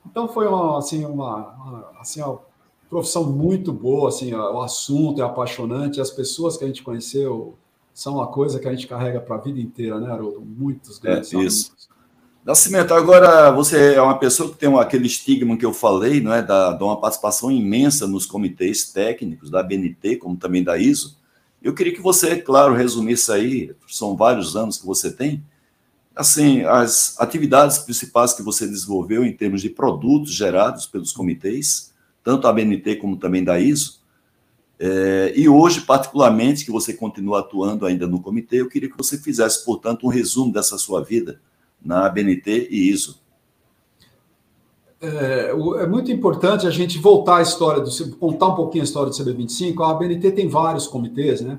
[0.07, 2.41] Então, foi uma, assim, uma, uma, assim, uma
[2.89, 4.09] profissão muito boa.
[4.09, 6.01] Assim, o assunto é apaixonante.
[6.01, 7.55] As pessoas que a gente conheceu
[7.93, 10.41] são uma coisa que a gente carrega para a vida inteira, né, Haroldo?
[10.41, 11.77] Muitos grandes é, isso.
[12.47, 16.41] Nascimento, agora você é uma pessoa que tem aquele estigma que eu falei, não é,
[16.41, 21.17] da, de uma participação imensa nos comitês técnicos da BNT, como também da ISO.
[21.61, 25.45] Eu queria que você, claro, resumisse aí, são vários anos que você tem,
[26.15, 32.47] assim, as atividades principais que você desenvolveu em termos de produtos gerados pelos comitês, tanto
[32.47, 33.99] a BNT como também da ISO,
[34.79, 39.19] é, e hoje, particularmente, que você continua atuando ainda no comitê, eu queria que você
[39.19, 41.41] fizesse, portanto, um resumo dessa sua vida
[41.83, 43.21] na BNT e ISO.
[45.01, 49.11] É, é, muito importante a gente voltar à história, do, contar um pouquinho a história
[49.11, 49.81] do CB25.
[49.83, 51.59] A BNT tem vários comitês, né?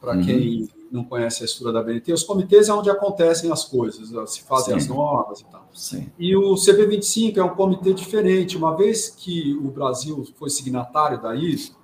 [0.00, 0.24] Para uhum.
[0.24, 4.42] quem não conhece a estrutura da BNT, os comitês é onde acontecem as coisas, se
[4.42, 4.80] fazem Sim.
[4.80, 5.68] as normas e tal.
[5.72, 6.10] Sim.
[6.18, 8.56] E o CB25 é um comitê diferente.
[8.56, 11.76] Uma vez que o Brasil foi signatário da ISO,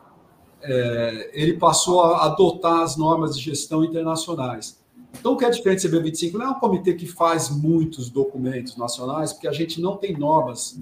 [0.60, 4.84] é, ele passou a adotar as normas de gestão internacionais.
[5.18, 8.76] Então, o que é diferente do CB25 não é um comitê que faz muitos documentos
[8.76, 10.78] nacionais, porque a gente não tem normas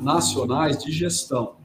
[0.00, 1.56] nacionais de gestão.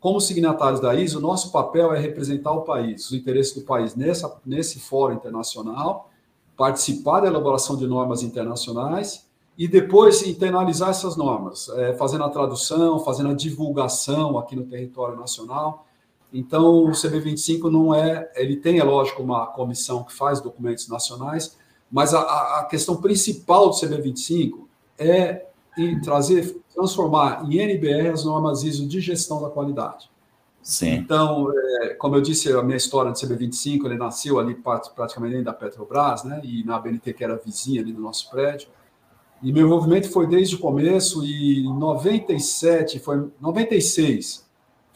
[0.00, 3.96] Como signatários da ISO, o nosso papel é representar o país, os interesses do país
[3.96, 6.10] nessa, nesse fórum internacional,
[6.56, 13.00] participar da elaboração de normas internacionais e depois internalizar essas normas, é, fazendo a tradução,
[13.00, 15.87] fazendo a divulgação aqui no território nacional.
[16.32, 21.56] Então, o CB25 não é, ele tem, é lógico, uma comissão que faz documentos nacionais,
[21.90, 22.20] mas a,
[22.60, 24.66] a questão principal do CB25
[24.98, 25.46] é
[26.02, 30.10] trazer transformar em NBR as normas ISO de gestão da qualidade.
[30.62, 30.94] Sim.
[30.94, 31.48] Então,
[31.82, 35.52] é, como eu disse, a minha história do CB25, ele nasceu ali praticamente dentro da
[35.52, 38.68] Petrobras, né, e na BNT, que era vizinha ali do nosso prédio.
[39.42, 44.47] E meu envolvimento foi desde o começo, e em 97, foi 96,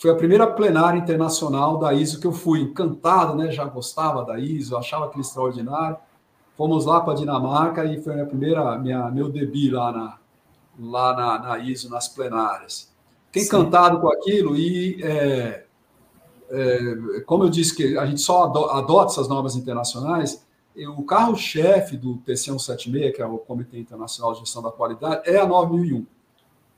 [0.02, 4.36] foi a primeira plenária internacional da ISO que eu fui encantado, né, já gostava da
[4.36, 5.96] ISO, achava aquilo extraordinário.
[6.56, 10.18] Fomos lá para a Dinamarca e foi a primeira, minha, meu debut lá na,
[10.80, 12.92] lá na, na ISO, nas plenárias.
[13.26, 15.66] Fiquei encantado com aquilo e, é,
[16.50, 20.44] é, como eu disse que a gente só adota essas normas internacionais,
[20.96, 25.46] o carro-chefe do TC176, que é o Comitê Internacional de Gestão da Qualidade, é a
[25.46, 26.04] 9001.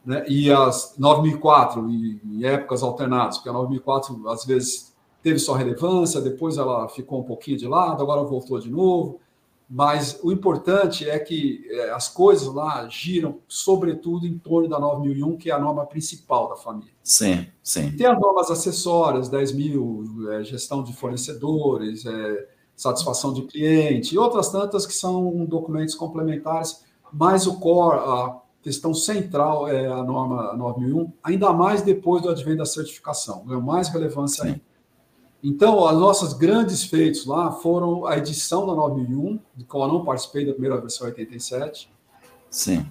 [0.04, 0.24] Né?
[0.28, 6.58] E as 9004, em, épocas alternadas, porque a 9004 às vezes teve sua relevância, depois
[6.58, 9.20] ela ficou um pouquinho de lado, agora voltou de novo.
[9.68, 15.38] Mas o importante é que é, as coisas lá giram, sobretudo, em torno da 9001,
[15.38, 16.92] que é a norma principal da família.
[17.02, 17.90] Sim, sim.
[17.96, 24.18] Tem as normas acessórias, 10 mil, é, gestão de fornecedores, é, satisfação de cliente, e
[24.18, 30.54] outras tantas que são documentos complementares, mas o core, a questão central é a norma
[30.54, 34.60] 9001, ainda mais depois do advento da certificação, ganhou mais relevância ainda.
[35.42, 40.02] Então, os nossos grandes feitos lá foram a edição da 9001, de qual eu não
[40.02, 41.90] participei da primeira versão 87.
[42.48, 42.86] Sim.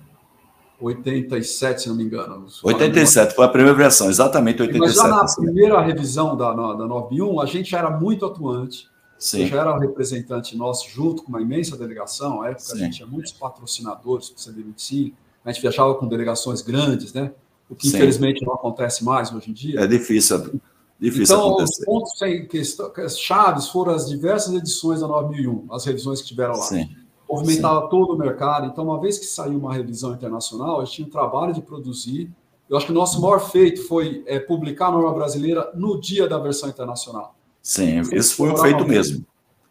[0.79, 2.45] 87, se não me engano.
[2.63, 4.79] 87, foi a primeira versão, exatamente 87.
[4.79, 8.87] Mas já na primeira revisão da, da 91, a gente era muito atuante.
[9.17, 9.43] Sim.
[9.43, 12.41] Eu já era um representante nosso, junto com uma imensa delegação.
[12.41, 12.73] Na época, Sim.
[12.73, 15.13] a gente tinha muitos patrocinadores para o CD25.
[15.43, 17.31] A gente viajava com delegações grandes, né?
[17.69, 17.97] O que, Sim.
[17.97, 19.79] infelizmente, não acontece mais hoje em dia.
[19.79, 20.59] É difícil
[20.99, 21.81] Difícil então, acontecer.
[21.81, 26.53] os pontos sem questão, chaves foram as diversas edições da 9001, as revisões que tiveram
[26.53, 26.61] lá.
[26.61, 26.89] Sim.
[27.29, 27.89] Movimentava Sim.
[27.89, 28.67] todo o mercado.
[28.67, 32.31] Então, uma vez que saiu uma revisão internacional, a gente tinha um trabalho de produzir.
[32.69, 36.25] Eu acho que o nosso maior feito foi é, publicar a norma brasileira no dia
[36.25, 37.35] da versão internacional.
[37.61, 39.25] Sim, esse foi o feito mesmo.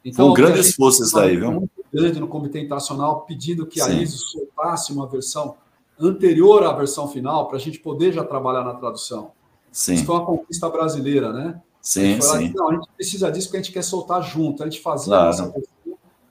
[0.04, 1.52] Então, foi um grande esforço isso daí, viu?
[1.52, 3.90] Muito grande no Comitê Internacional, pedindo que Sim.
[3.90, 5.54] a ISO soltasse uma versão
[6.08, 9.32] anterior à versão final, para a gente poder já trabalhar na tradução.
[9.70, 9.94] Sim.
[9.94, 11.60] Isso foi uma conquista brasileira, né?
[11.80, 12.52] Sim, a sim.
[12.54, 14.62] Não, a gente precisa disso porque a gente quer soltar junto.
[14.62, 15.30] A gente fazia claro.
[15.30, 15.52] essa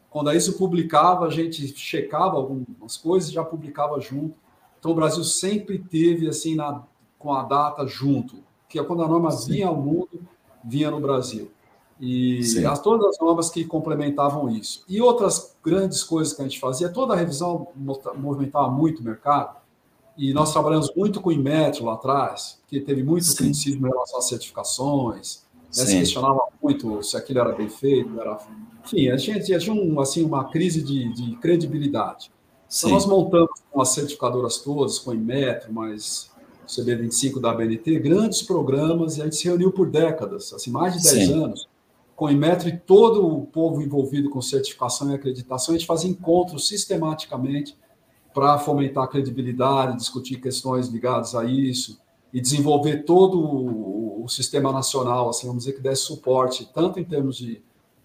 [0.10, 4.36] Quando a isso publicava, a gente checava algumas coisas e já publicava junto.
[4.80, 6.84] Então o Brasil sempre teve assim na,
[7.20, 9.52] com a data junto, que é quando a norma sim.
[9.52, 10.22] vinha ao mundo,
[10.64, 11.52] vinha no Brasil.
[12.00, 14.84] E as, todas as normas que complementavam isso.
[14.90, 17.68] E outras grandes coisas que a gente fazia, toda a revisão
[18.16, 19.61] movimentava muito o mercado.
[20.17, 23.36] E nós trabalhamos muito com o Inmetro lá atrás, que teve muito Sim.
[23.36, 25.43] criticismo em relação às certificações,
[25.76, 28.38] né, se questionava muito se aquilo era bem feito, era...
[28.84, 32.32] enfim, a gente tinha um, assim, uma crise de, de credibilidade.
[32.78, 36.32] Então, nós montamos com as certificadoras todas, com o Inmetro, mais
[36.63, 40.93] o CB25 da BNT, grandes programas, e a gente se reuniu por décadas, assim, mais
[40.93, 41.43] de 10 Sim.
[41.43, 41.67] anos,
[42.15, 46.10] com o Inmetro e todo o povo envolvido com certificação e acreditação, a gente fazia
[46.10, 47.76] encontros sistematicamente
[48.34, 52.00] para fomentar a credibilidade, discutir questões ligadas a isso
[52.34, 57.04] e desenvolver todo o, o, sistema nacional, assim, vamos dizer que desse suporte, tanto em
[57.04, 57.62] termos de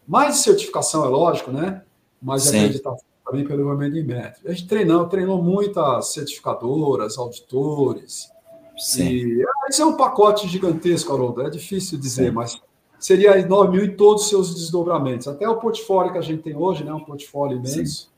[0.06, 1.82] mais de certificação, é lógico, né?
[2.20, 4.48] Mas acreditação também pelo governo de método.
[4.48, 8.30] A gente treinou, treinou muitas certificadoras, auditores.
[8.78, 9.08] Sim.
[9.08, 11.42] E esse é um pacote gigantesco, Haroldo.
[11.42, 12.34] É difícil dizer, Sim.
[12.34, 12.60] mas
[12.98, 15.26] seria 9 mil em todos os seus desdobramentos.
[15.26, 16.92] Até o portfólio que a gente tem hoje, né?
[16.92, 18.04] Um portfólio imenso.
[18.04, 18.08] Sim.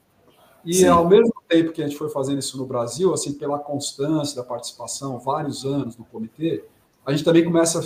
[0.64, 4.36] E ao mesmo tempo que a gente foi fazendo isso no Brasil, assim, pela constância
[4.36, 6.64] da participação, vários anos no comitê,
[7.04, 7.84] a gente também começa a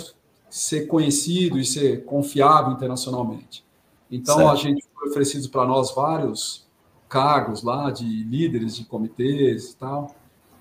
[0.49, 3.65] ser conhecido e ser confiável internacionalmente.
[4.11, 4.51] Então, certo.
[4.51, 6.67] a gente foi oferecido para nós vários
[7.09, 10.13] cargos lá de líderes de comitês e tal.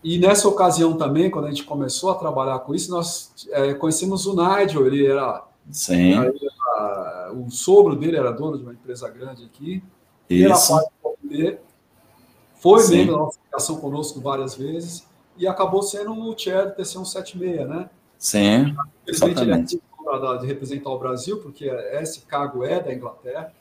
[0.02, 4.26] E nessa ocasião também, quando a gente começou a trabalhar com isso, nós é, conhecemos
[4.26, 6.14] o Nigel, ele era, Sim.
[6.14, 9.82] Era, o sogro dele era dono de uma empresa grande aqui,
[10.28, 10.44] isso.
[10.44, 11.58] era parte do comitê,
[12.62, 12.96] foi Sim.
[12.98, 15.04] membro da nossa delegação conosco várias vezes
[15.36, 17.90] e acabou sendo o chair do TC176, né?
[18.16, 18.76] Sim,
[19.08, 23.52] Infelizmente ele é de representar o Brasil, porque esse cargo é da Inglaterra.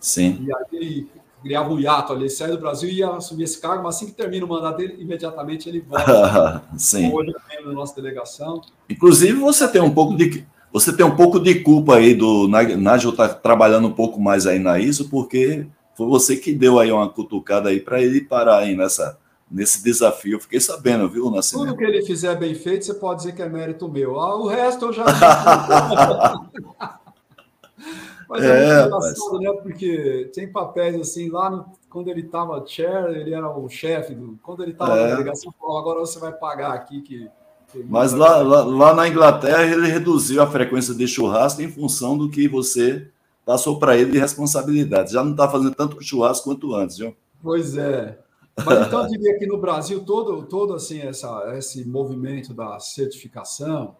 [0.00, 0.38] Sim.
[0.40, 1.10] E aí ele
[1.42, 4.06] criava um hiato ali, ele saiu do Brasil e ia assumir esse cargo, mas assim
[4.06, 6.62] que termina o mandato dele, imediatamente ele volta.
[6.78, 7.12] Sim.
[7.12, 8.62] Hoje é membro da nossa delegação.
[8.88, 13.10] Inclusive, você tem um pouco de você tem um pouco de culpa aí do Nigel
[13.10, 15.66] estar tá trabalhando um pouco mais aí na ISO, porque
[15.96, 19.18] foi você que deu aí uma cutucada aí para ele parar aí nessa,
[19.50, 20.34] nesse desafio.
[20.34, 21.68] Eu fiquei sabendo, viu, Nascimento?
[21.68, 24.20] Tudo que ele fizer bem feito, você pode dizer que é mérito meu.
[24.20, 25.06] Ah, o resto eu já.
[28.28, 29.52] mas é, é muito engraçado, né?
[29.62, 34.14] Porque tem papéis assim, lá no, quando ele estava chair, ele era o chefe.
[34.14, 35.02] Do, quando ele estava é.
[35.02, 37.26] na delegação, falou: agora você vai pagar aqui que.
[37.88, 42.30] Mas lá, lá, lá na Inglaterra ele reduziu a frequência de churrasco em função do
[42.30, 43.10] que você
[43.46, 45.12] passou para ele de responsabilidade.
[45.12, 47.16] Já não está fazendo tanto churrasco quanto antes, viu?
[47.42, 48.18] Pois é.
[48.64, 53.96] Mas então eu diria que no Brasil todo, todo assim essa, esse movimento da certificação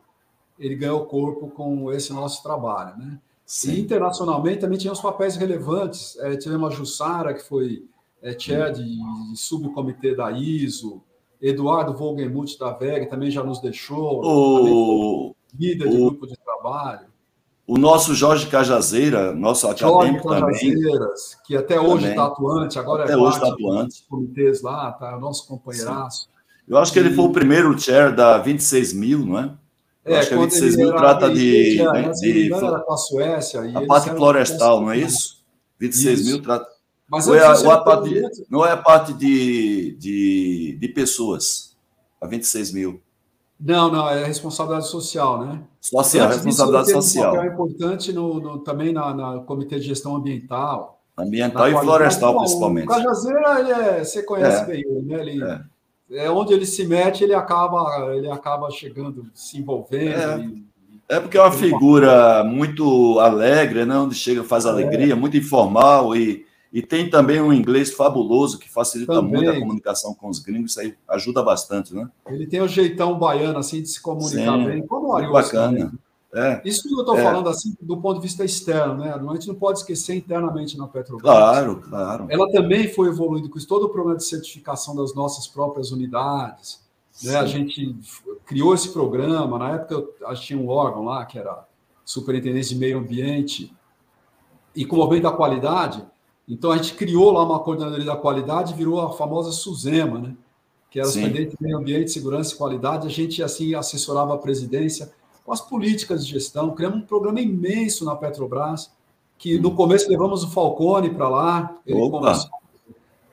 [0.59, 3.19] ele ganhou corpo com esse nosso trabalho, né?
[3.45, 3.73] Sim.
[3.73, 6.19] E internacionalmente também tinha os papéis relevantes.
[6.19, 7.85] É, tivemos a Jussara, que foi
[8.21, 11.03] é, chair de, de subcomitê da ISO,
[11.41, 15.37] Eduardo Volgemuth da VEG também já nos deixou, o...
[15.55, 16.11] líder de o...
[16.11, 17.07] grupo de trabalho.
[17.67, 21.45] O nosso Jorge Cajazeira, nosso acadêmico Jorge Cajazeiras, também.
[21.47, 24.05] que até hoje está atuante, agora até é hoje está atuante.
[24.09, 26.23] comitês lá, tá nosso companheiraço.
[26.23, 26.29] Sim.
[26.69, 29.53] Eu acho que ele foi o primeiro chair da 26 mil, não é?
[30.05, 31.81] Eu é, acho que a 26 mil trata de.
[31.81, 33.61] Era, de, de era com a Suécia.
[33.75, 35.45] a parte florestal, não é isso?
[35.81, 36.31] 26 isso.
[36.31, 36.69] mil trata.
[37.09, 41.77] Mas é, a parte de, não é a parte de, de, de pessoas,
[42.21, 43.01] a 26 mil.
[43.59, 45.61] Não, não, é responsabilidade social, né?
[45.81, 47.33] Social, responsabilidade social.
[47.33, 51.01] Um papel importante no, no também na, na, Comitê de Gestão Ambiental.
[51.17, 52.85] Ambiental e florestal, principalmente.
[52.85, 54.67] O Cajazeira, ele é, você conhece é.
[54.67, 55.21] bem, né?
[55.21, 56.27] Ele, é.
[56.27, 56.31] é.
[56.31, 60.21] onde ele se mete, ele acaba, ele acaba chegando, se envolvendo.
[60.21, 60.65] É, e,
[61.09, 63.97] é porque é uma figura muito alegre, né?
[63.97, 64.69] Onde chega, faz é.
[64.69, 66.46] alegria, muito informal e
[66.77, 69.33] e tem também um inglês fabuloso que facilita também.
[69.33, 72.07] muito a comunicação com os gringos, isso aí ajuda bastante, né?
[72.27, 75.91] Ele tem o jeitão baiano, assim, de se comunicar Sim, bem, como o Arius bacana.
[76.35, 77.23] É, Isso que eu estou é.
[77.23, 79.11] falando assim do ponto de vista externo, né?
[79.11, 81.23] A gente não pode esquecer internamente na Petrobras.
[81.23, 82.27] Claro, claro.
[82.29, 86.85] Ela também foi evoluindo com isso, todo o problema de certificação das nossas próprias unidades.
[87.25, 87.37] Né?
[87.37, 87.97] A gente
[88.45, 91.67] criou esse programa, na época eu tinha um órgão lá, que era
[92.05, 93.75] Superintendência de Meio Ambiente,
[94.75, 96.05] e com o aumento da qualidade,
[96.49, 100.37] então a gente criou lá uma coordenadoria da qualidade, virou a famosa SUSEMA, né?
[100.91, 103.07] que era o Superintendente de Meio Ambiente, Segurança e Qualidade.
[103.07, 105.13] A gente assim assessorava a presidência
[105.45, 106.75] com as políticas de gestão.
[106.75, 108.91] Criamos um programa imenso na Petrobras,
[109.37, 112.51] que no começo levamos o Falcone para lá, ele conversou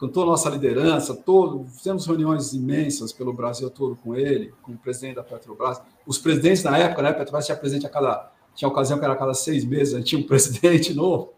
[0.04, 4.73] com toda a nossa liderança, todo, fizemos reuniões imensas pelo Brasil todo com ele, com
[4.73, 5.82] o presidente da Petrobras.
[6.06, 7.10] Os presidentes na época, né?
[7.10, 8.30] A Petrobras tinha presidente a cada.
[8.54, 11.32] Tinha ocasião que era a cada seis meses, gente tinha um presidente novo.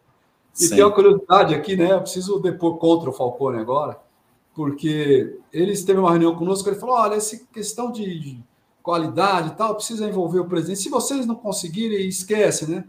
[0.56, 0.76] E Sim.
[0.76, 1.92] tem uma curiosidade aqui, né?
[1.92, 4.00] Eu preciso depor contra o Falcone agora,
[4.54, 8.40] porque ele teve uma reunião conosco, ele falou: olha, essa questão de
[8.82, 10.80] qualidade e tal, precisa envolver o presidente.
[10.80, 12.86] Se vocês não conseguirem, esquece, né?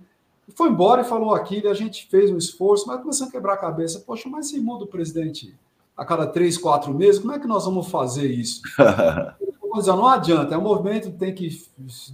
[0.46, 3.54] E foi embora e falou aquilo, a gente fez um esforço, mas começamos a quebrar
[3.54, 4.04] a cabeça.
[4.06, 5.54] Poxa, mas se muda o presidente
[5.96, 8.60] a cada três, quatro meses, como é que nós vamos fazer isso?
[9.86, 11.66] não adianta, é um movimento que tem que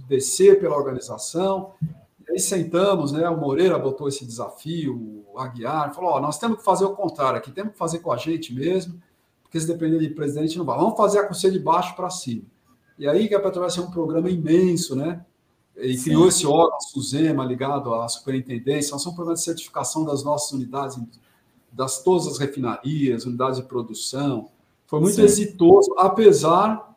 [0.07, 1.71] descer pela organização,
[2.29, 3.27] aí sentamos, né?
[3.29, 7.37] O Moreira botou esse desafio, o Aguiar falou: ó, nós temos que fazer o contrário
[7.37, 9.01] aqui, temos que fazer com a gente mesmo,
[9.41, 10.77] porque se depender de presidente não vai.
[10.77, 12.43] Vamos fazer a coceira de baixo para cima.
[12.97, 15.25] E aí que a Petrobras é um programa imenso, né?
[15.75, 16.03] E Sim.
[16.03, 20.99] criou esse órgão, SUSEMA, ligado à superintendência, são programas de certificação das nossas unidades,
[21.71, 24.49] das todas as refinarias, unidades de produção.
[24.85, 25.23] Foi muito Sim.
[25.23, 26.95] exitoso, apesar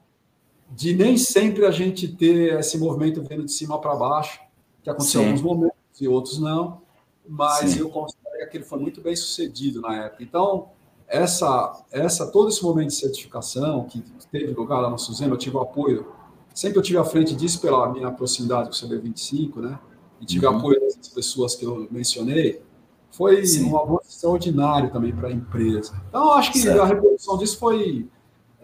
[0.70, 4.45] de nem sempre a gente ter esse movimento vindo de cima para baixo
[4.86, 6.80] que aconteceu em alguns momentos e outros não,
[7.28, 7.80] mas Sim.
[7.80, 10.22] eu considero que aquele foi muito bem sucedido na época.
[10.22, 10.68] Então,
[11.08, 15.56] essa, essa todo esse momento de certificação que teve lugar lá no Suzano, eu tive
[15.56, 16.06] o apoio,
[16.54, 19.78] sempre eu tive à frente disso pela minha proximidade com o CB25, né?
[20.20, 20.56] E tive uhum.
[20.56, 22.62] apoio dessas pessoas que eu mencionei,
[23.10, 23.68] foi Sim.
[23.68, 26.00] um avanço extraordinário também para a empresa.
[26.08, 26.80] Então, acho que certo.
[26.80, 28.08] a repercussão disso foi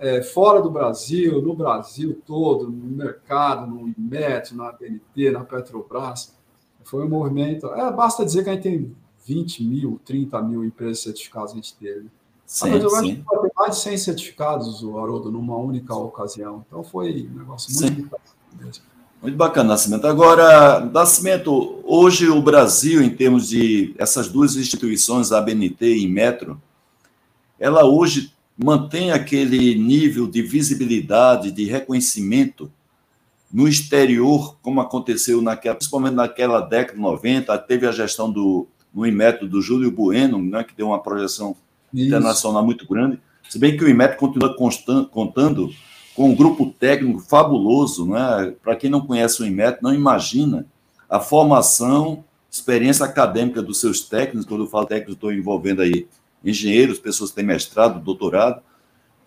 [0.02, 6.34] é, fora do Brasil, no Brasil todo, no mercado, no IMET, na BNT, na Petrobras.
[6.82, 7.68] Foi um movimento.
[7.68, 11.76] É, basta dizer que a gente tem 20 mil, 30 mil empresas certificadas a gente
[11.76, 12.10] teve.
[12.44, 13.14] Sim, a Petrobras sim.
[13.14, 16.64] tem mais de 100 certificados, o Haroldo, numa única ocasião.
[16.66, 18.10] Então foi um negócio muito
[18.60, 18.82] mesmo.
[19.22, 20.04] Muito bacana, Nascimento.
[20.04, 26.60] Agora, Nascimento, hoje o Brasil, em termos de essas duas instituições, a BNT e Metro,
[27.56, 32.70] ela hoje mantém aquele nível de visibilidade, de reconhecimento
[33.52, 39.06] no exterior, como aconteceu naquela, principalmente naquela década de 90, teve a gestão do no
[39.06, 41.56] Inmetro do Júlio Bueno, né, que deu uma projeção
[41.92, 42.06] Isso.
[42.06, 43.18] internacional muito grande.
[43.48, 45.70] Se bem que o Inmetro continua constant, contando
[46.14, 48.54] com um grupo técnico fabuloso, né?
[48.62, 50.66] Para quem não conhece o Inmetro, não imagina
[51.08, 54.46] a formação, experiência acadêmica dos seus técnicos.
[54.46, 56.06] Quando eu falo técnico, estou envolvendo aí
[56.44, 58.62] engenheiros, pessoas que têm mestrado, doutorado.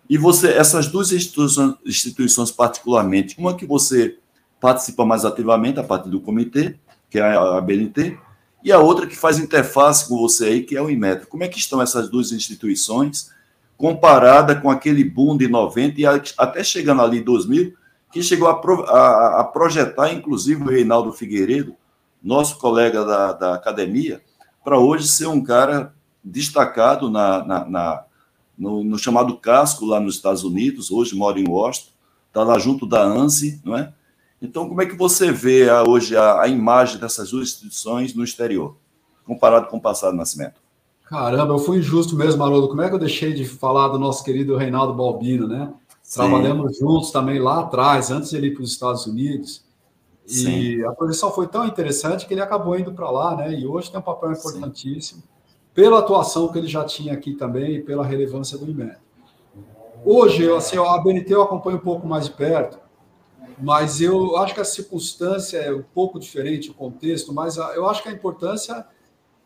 [0.08, 4.18] E você, essas duas instituições, instituições particularmente, uma que você
[4.60, 6.78] participa mais ativamente a partir do comitê,
[7.10, 8.18] que é a BNT,
[8.62, 11.28] e a outra que faz interface com você aí, que é o Inmetro.
[11.28, 13.30] Como é que estão essas duas instituições
[13.76, 17.74] comparada com aquele boom de 90 e até chegando ali em 2000,
[18.10, 21.76] que chegou a, a, a projetar, inclusive, o Reinaldo Figueiredo,
[22.22, 24.22] nosso colega da, da academia,
[24.64, 25.94] para hoje ser um cara
[26.26, 28.04] destacado na, na, na
[28.58, 31.92] no, no, chamado casco lá nos Estados Unidos, hoje mora em Washington,
[32.28, 33.92] está lá junto da ANSI, não é?
[34.42, 38.24] Então, como é que você vê a, hoje a, a, imagem dessas duas instituições no
[38.24, 38.76] exterior,
[39.24, 40.60] comparado com o passado nascimento?
[41.04, 42.68] Caramba, eu fui injusto mesmo, Haroldo.
[42.68, 45.72] Como é que eu deixei de falar do nosso querido Reinaldo Balbino, né?
[46.02, 46.20] Sim.
[46.20, 49.64] Trabalhamos juntos também lá atrás, antes de ele ir para os Estados Unidos.
[50.26, 50.84] E Sim.
[50.84, 53.58] a projeção foi tão interessante que ele acabou indo para lá, né?
[53.58, 55.22] E hoje tem um papel importantíssimo.
[55.22, 55.35] Sim
[55.76, 58.96] pela atuação que ele já tinha aqui também e pela relevância do IMED.
[60.02, 62.78] Hoje, assim, a BNT eu acompanho um pouco mais de perto,
[63.60, 68.02] mas eu acho que a circunstância é um pouco diferente, o contexto, mas eu acho
[68.02, 68.86] que a importância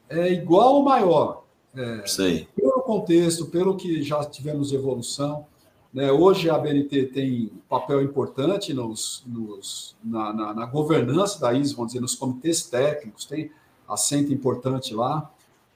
[0.08, 1.42] é igual ou maior.
[1.74, 2.48] É, Sei.
[2.54, 5.46] Pelo contexto, pelo que já tivemos evolução.
[5.92, 6.12] Né?
[6.12, 11.74] Hoje a BNT tem um papel importante nos, nos na, na, na, governança da ISO,
[11.74, 13.50] vamos dizer, nos comitês técnicos, tem
[13.88, 15.28] assento importante lá.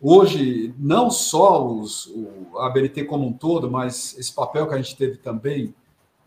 [0.06, 4.76] Hoje, não só os, o, a BNT como um todo, mas esse papel que a
[4.76, 5.74] gente teve também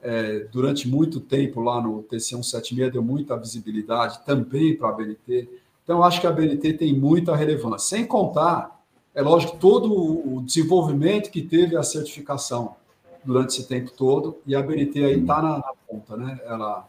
[0.01, 5.47] é, durante muito tempo lá no TC 176 deu muita visibilidade também para a BNT.
[5.83, 7.97] Então, acho que a BNT tem muita relevância.
[7.97, 8.81] Sem contar,
[9.13, 12.75] é lógico, todo o desenvolvimento que teve a certificação
[13.23, 16.39] durante esse tempo todo, e a BNT aí está na, na, ponta, né?
[16.45, 16.87] Ela,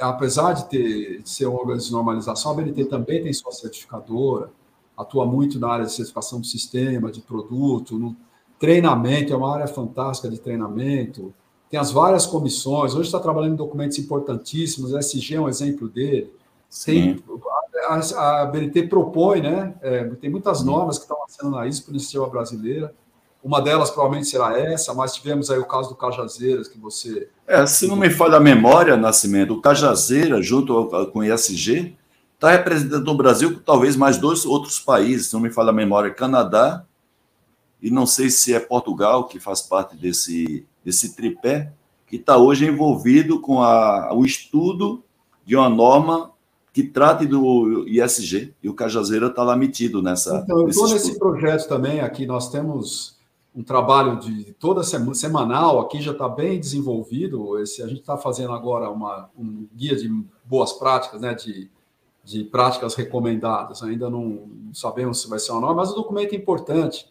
[0.00, 4.50] apesar de, ter, de ser um órgão de normalização, a BNT também tem sua certificadora,
[4.98, 8.16] atua muito na área de certificação do sistema, de produto, no
[8.58, 11.32] treinamento, é uma área fantástica de treinamento,
[11.70, 15.88] tem as várias comissões, hoje está trabalhando em documentos importantíssimos, a SG é um exemplo
[15.88, 16.32] dele,
[16.84, 17.22] tem,
[17.88, 19.74] a, a, BNT propõe, né?
[19.80, 22.92] É, tem muitas normas que estão sendo na ISO, iniciativa brasileira,
[23.42, 27.28] uma delas provavelmente será essa, mas tivemos aí o caso do Cajazeiras, que você.
[27.46, 31.96] É, se não me falha a memória, Nascimento, o Cajazeira, junto com o ISG,
[32.38, 35.72] está representando o Brasil com talvez mais dois outros países, se não me falha a
[35.72, 36.84] memória, Canadá
[37.82, 41.72] e não sei se é Portugal, que faz parte desse, desse tripé,
[42.06, 45.02] que está hoje envolvido com a, o estudo
[45.44, 46.30] de uma norma
[46.72, 50.42] que trate do ISG, e o Cajazeira está lá metido nessa.
[50.44, 53.18] Então, eu estou nesse projeto também, aqui nós temos
[53.54, 57.58] um trabalho de toda semana, semanal, aqui já está bem desenvolvido.
[57.58, 60.08] Esse, a gente está fazendo agora uma, um guia de
[60.44, 61.68] boas práticas, né, de,
[62.28, 63.82] de práticas recomendadas.
[63.82, 67.10] Ainda não sabemos se vai ser uma norma, mas o documento é importante.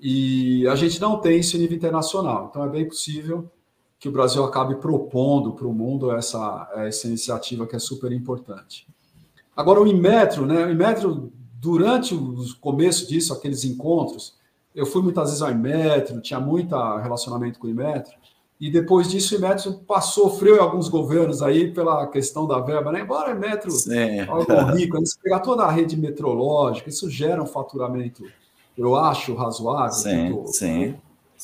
[0.00, 2.48] E a gente não tem isso em nível internacional.
[2.50, 3.48] Então é bem possível
[4.00, 8.86] que o Brasil acabe propondo para o mundo essa, essa iniciativa que é super importante.
[9.56, 10.66] Agora, o Inmetro, né?
[10.66, 14.36] O Inmetro, durante o começo disso, aqueles encontros,
[14.74, 18.14] eu fui muitas vezes ao Imetro, tinha muito relacionamento com o Imetro,
[18.60, 22.90] e depois disso o Imetro passou, sofreu em alguns governos aí pela questão da verba,
[22.90, 23.02] né?
[23.02, 27.46] Embora o Imetro é algo rico, eles pegar toda a rede metrológica, isso gera um
[27.46, 28.24] faturamento,
[28.76, 29.92] eu acho, razoável.
[29.92, 30.96] Sim, tô, sim.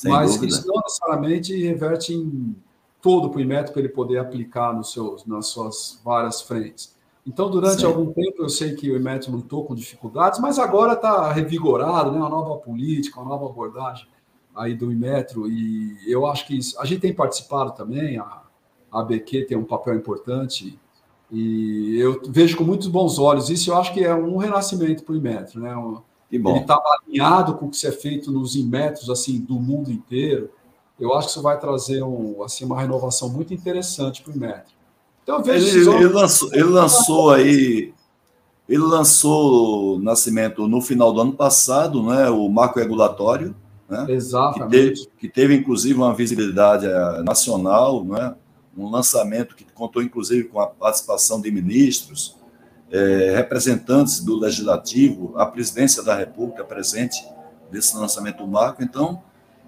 [0.03, 0.53] Mas dúvida.
[0.53, 2.55] isso não necessariamente reverte em
[3.01, 6.95] todo para o Imetro para ele poder aplicar nos seus, nas suas várias frentes.
[7.25, 7.87] Então, durante Sim.
[7.87, 12.19] algum tempo, eu sei que o IMET lutou com dificuldades, mas agora está revigorado, né?
[12.19, 14.05] uma nova política, uma nova abordagem
[14.55, 18.41] aí do Imetro, e eu acho que isso, a gente tem participado também, a,
[18.91, 20.79] a ABQ tem um papel importante,
[21.31, 25.13] e eu vejo com muitos bons olhos isso, eu acho que é um renascimento para
[25.13, 25.73] o Imetro, né?
[26.31, 30.49] Ele está alinhado com o que se é feito nos Imetros, assim, do mundo inteiro,
[30.99, 34.73] eu acho que isso vai trazer um, assim, uma renovação muito interessante para o Imetro.
[35.23, 37.93] Então, ele, ele, lançou, ele lançou aí,
[38.69, 43.55] ele lançou o Nascimento no final do ano passado, né, o marco regulatório,
[43.89, 44.69] né, Exatamente.
[44.69, 48.35] Que teve, que teve inclusive uma visibilidade eh, nacional, né,
[48.77, 52.35] um lançamento que contou inclusive com a participação de ministros,
[52.91, 57.25] é, representantes do legislativo, a presidência da República presente
[57.71, 58.83] nesse lançamento do marco.
[58.83, 59.21] Então,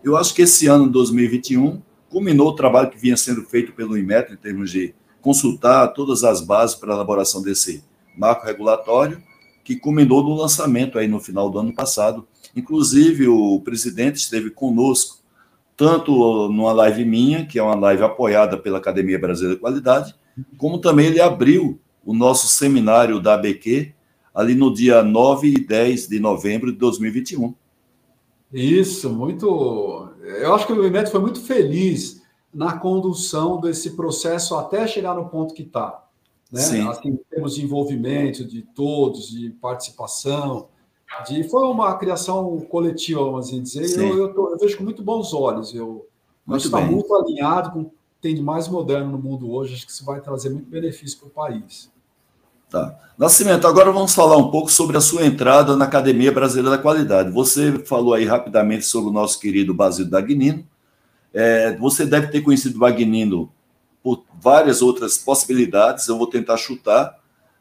[0.03, 4.31] eu acho que esse ano, 2021, culminou o trabalho que vinha sendo feito pelo IMET
[4.31, 7.83] em termos de consultar todas as bases para a elaboração desse
[8.17, 9.21] marco regulatório,
[9.63, 12.25] que culminou no lançamento aí no final do ano passado.
[12.57, 15.19] Inclusive, o presidente esteve conosco,
[15.75, 16.11] tanto
[16.49, 20.15] numa live minha, que é uma live apoiada pela Academia Brasileira de Qualidade,
[20.57, 23.93] como também ele abriu o nosso seminário da ABQ
[24.33, 27.53] ali no dia 9 e 10 de novembro de 2021.
[28.51, 30.09] Isso, muito.
[30.23, 35.29] Eu acho que o movimento foi muito feliz na condução desse processo até chegar no
[35.29, 36.03] ponto que está.
[36.51, 36.61] Né?
[36.61, 40.69] Assim, em termos de envolvimento de todos, de participação,
[41.27, 43.99] de, foi uma criação coletiva, vamos assim dizer.
[43.99, 45.73] Eu, eu, tô, eu, vejo com muito bons olhos.
[45.73, 46.07] Eu
[46.45, 47.91] muito está muito alinhado com o que
[48.21, 49.75] tem de mais moderno no mundo hoje.
[49.75, 51.89] Acho que isso vai trazer muito benefício para o país.
[52.69, 52.99] Tá.
[53.17, 57.31] Nascimento, agora vamos falar um pouco sobre a sua entrada na Academia Brasileira da Qualidade.
[57.31, 60.67] Você falou aí rapidamente sobre o nosso querido Basílio Dagnino,
[61.33, 63.49] é, você deve ter conhecido Dagnino
[64.03, 67.17] por várias outras possibilidades, eu vou tentar chutar.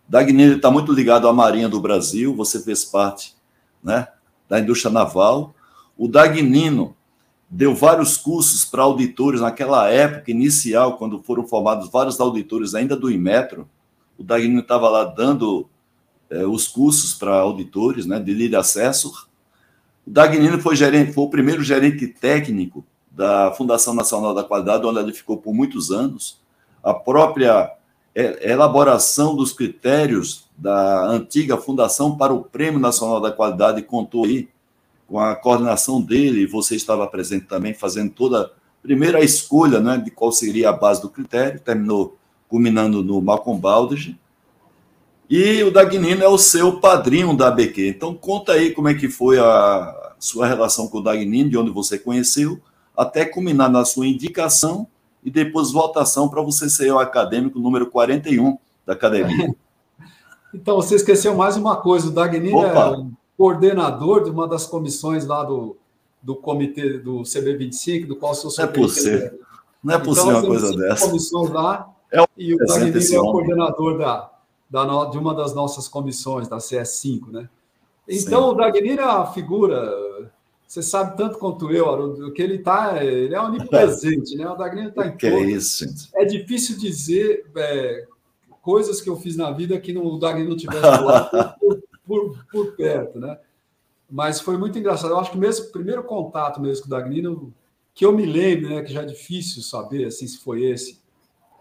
[0.09, 3.36] Dagnino está muito ligado à Marinha do Brasil, você fez parte
[3.83, 4.09] né,
[4.49, 5.55] da indústria naval.
[5.97, 6.95] O Dagnino
[7.49, 13.11] deu vários cursos para auditores naquela época inicial, quando foram formados vários auditores ainda do
[13.11, 13.69] Inmetro.
[14.19, 15.69] O Dagnino estava lá dando
[16.29, 19.27] é, os cursos para auditores, né, de líder assessor.
[20.07, 24.99] O Dagnino foi, gerente, foi o primeiro gerente técnico da Fundação Nacional da Qualidade, onde
[24.99, 26.39] ele ficou por muitos anos,
[26.83, 27.73] a própria
[28.17, 34.49] elaboração dos critérios da antiga Fundação para o Prêmio Nacional da Qualidade contou aí
[35.07, 38.51] com a coordenação dele, você estava presente também, fazendo toda
[38.83, 42.17] primeira escolha né, de qual seria a base do critério, terminou
[42.49, 44.19] culminando no Malcolm Baldrige,
[45.29, 47.89] e o Dagnino é o seu padrinho da ABQ.
[47.89, 51.71] Então, conta aí como é que foi a sua relação com o Dagnino, de onde
[51.71, 52.61] você conheceu,
[52.97, 54.87] até culminar na sua indicação
[55.27, 58.57] e depois votação para você ser o acadêmico número 41
[58.87, 59.55] da academia.
[60.55, 65.27] Então, você esqueceu mais uma coisa: o Dagnino é o coordenador de uma das comissões
[65.27, 65.77] lá do,
[66.23, 69.39] do comitê do CB25, do qual sou Não é possível.
[69.85, 71.07] Não é possível então, uma coisa dessa.
[71.09, 74.31] comissões lá é e o Dagnino é o coordenador da,
[74.71, 77.51] da, de uma das nossas comissões, da CS5, né?
[78.09, 78.49] Então, Sim.
[78.49, 79.93] o Dagnino é uma figura,
[80.67, 84.49] você sabe tanto quanto eu, Haroldo, que ele tá, ele é onipresente, né?
[84.49, 85.87] O Dagnino está em que é isso?
[86.15, 88.05] É difícil dizer é,
[88.61, 92.47] coisas que eu fiz na vida que não, o Dagnino não tivesse lá por, por,
[92.51, 93.39] por, perto, né?
[94.11, 95.11] Mas foi muito engraçado.
[95.11, 97.55] Eu acho que mesmo o primeiro contato mesmo com o Dagnino,
[97.95, 101.01] que eu me lembro, né, que já é difícil saber assim, se foi esse,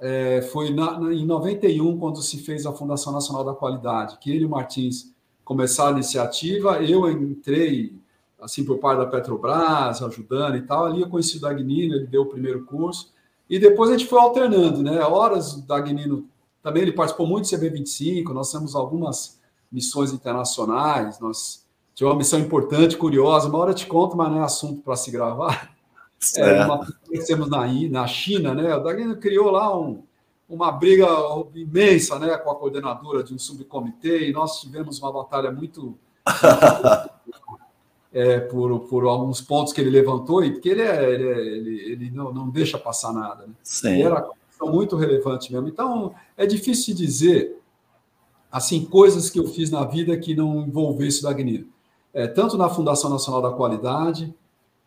[0.01, 4.31] é, foi na, na, em 91, quando se fez a Fundação Nacional da Qualidade, que
[4.31, 7.93] ele e o Martins começaram a iniciativa, eu entrei
[8.45, 12.21] assim por parte da Petrobras, ajudando e tal, ali eu conheci o Dagnino, ele deu
[12.21, 13.11] o primeiro curso,
[13.49, 15.01] e depois a gente foi alternando, né?
[15.01, 16.27] Horas o Dagnino
[16.61, 19.39] também ele participou muito do CB25, nós temos algumas
[19.71, 24.39] missões internacionais, nós tivemos uma missão importante, curiosa, uma hora eu te conto, mas não
[24.39, 25.75] é assunto para se gravar.
[26.37, 28.75] É, uma que temos na, na China, né?
[28.75, 30.03] O Dagnino criou lá um,
[30.47, 31.07] uma briga
[31.53, 35.97] imensa né, com a coordenadora de um subcomitê, e nós tivemos uma batalha muito.
[38.15, 41.91] é, por, por alguns pontos que ele levantou, e porque ele, é, ele, é, ele,
[41.91, 43.45] ele não, não deixa passar nada.
[43.45, 43.53] Né?
[43.61, 44.01] Sim.
[44.01, 44.25] era
[44.61, 45.67] muito relevante mesmo.
[45.67, 47.59] Então, é difícil dizer
[48.49, 51.67] assim coisas que eu fiz na vida que não envolvesse o Dagnino.
[52.13, 54.33] É, tanto na Fundação Nacional da Qualidade,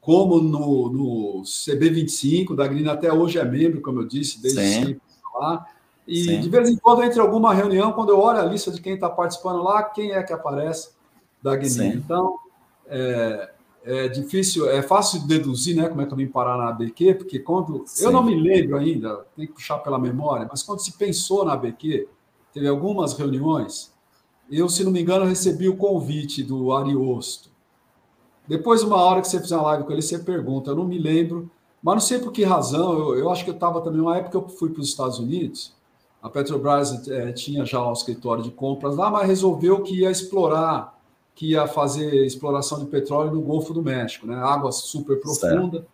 [0.00, 4.72] como no, no CB25, o Dagnino até hoje é membro, como eu disse, desde Sim.
[4.72, 5.00] sempre
[5.34, 5.66] lá.
[6.06, 6.40] E Sim.
[6.40, 9.10] de vez em quando, entre alguma reunião, quando eu olho a lista de quem está
[9.10, 10.92] participando lá, quem é que aparece
[11.42, 11.88] da Guiné.
[11.88, 12.38] Então,
[12.88, 13.50] é,
[13.84, 17.14] é, difícil, é fácil de deduzir né, como é que eu vim parar na ABQ,
[17.14, 17.82] porque quando.
[17.86, 18.04] Sim.
[18.04, 21.52] Eu não me lembro ainda, tem que puxar pela memória, mas quando se pensou na
[21.52, 22.08] ABQ,
[22.52, 23.92] teve algumas reuniões.
[24.50, 27.50] Eu, se não me engano, recebi o convite do Ariosto.
[28.46, 30.70] Depois, uma hora que você fizer uma live com ele, você pergunta.
[30.70, 31.50] Eu não me lembro
[31.82, 34.36] mas não sei por que razão, eu, eu acho que eu estava também, uma época
[34.36, 35.76] eu fui para os Estados Unidos,
[36.20, 40.97] a Petrobras é, tinha já um escritório de compras lá, mas resolveu que ia explorar,
[41.38, 44.34] que ia fazer exploração de petróleo no Golfo do México, né?
[44.34, 45.84] águas super profundas.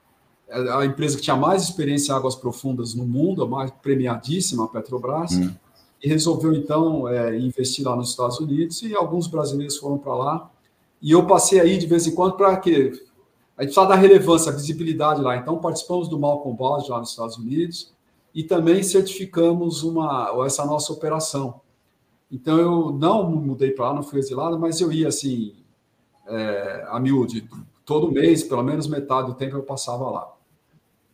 [0.49, 4.64] É a empresa que tinha mais experiência em águas profundas no mundo, a mais premiadíssima,
[4.64, 5.51] a Petrobras, hum.
[6.03, 10.51] e resolveu então é, investir lá nos Estados Unidos e alguns brasileiros foram para lá.
[11.03, 12.92] E eu passei aí de vez em quando para quê?
[13.55, 15.36] a gente precisa dar relevância, visibilidade lá.
[15.36, 17.92] Então, participamos do Malcolm Bond lá nos Estados Unidos
[18.34, 21.61] e também certificamos uma, essa nossa operação.
[22.30, 25.54] Então, eu não mudei para lá, não fui exilado, mas eu ia assim,
[26.26, 27.48] é, a miúde,
[27.84, 30.32] todo mês, pelo menos metade do tempo eu passava lá.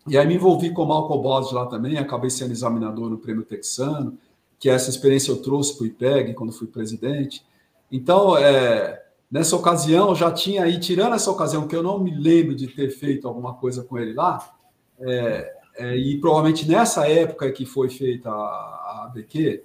[0.07, 3.45] E aí me envolvi com o Malcolm Bond lá também, acabei sendo examinador no Prêmio
[3.45, 4.17] Texano,
[4.59, 7.45] que essa experiência eu trouxe para o IPEG quando fui presidente.
[7.91, 12.53] Então, é, Nessa ocasião, já tinha aí, tirando essa ocasião, que eu não me lembro
[12.53, 14.53] de ter feito alguma coisa com ele lá,
[14.99, 19.63] é, é, e provavelmente nessa época que foi feita a, a ABQ,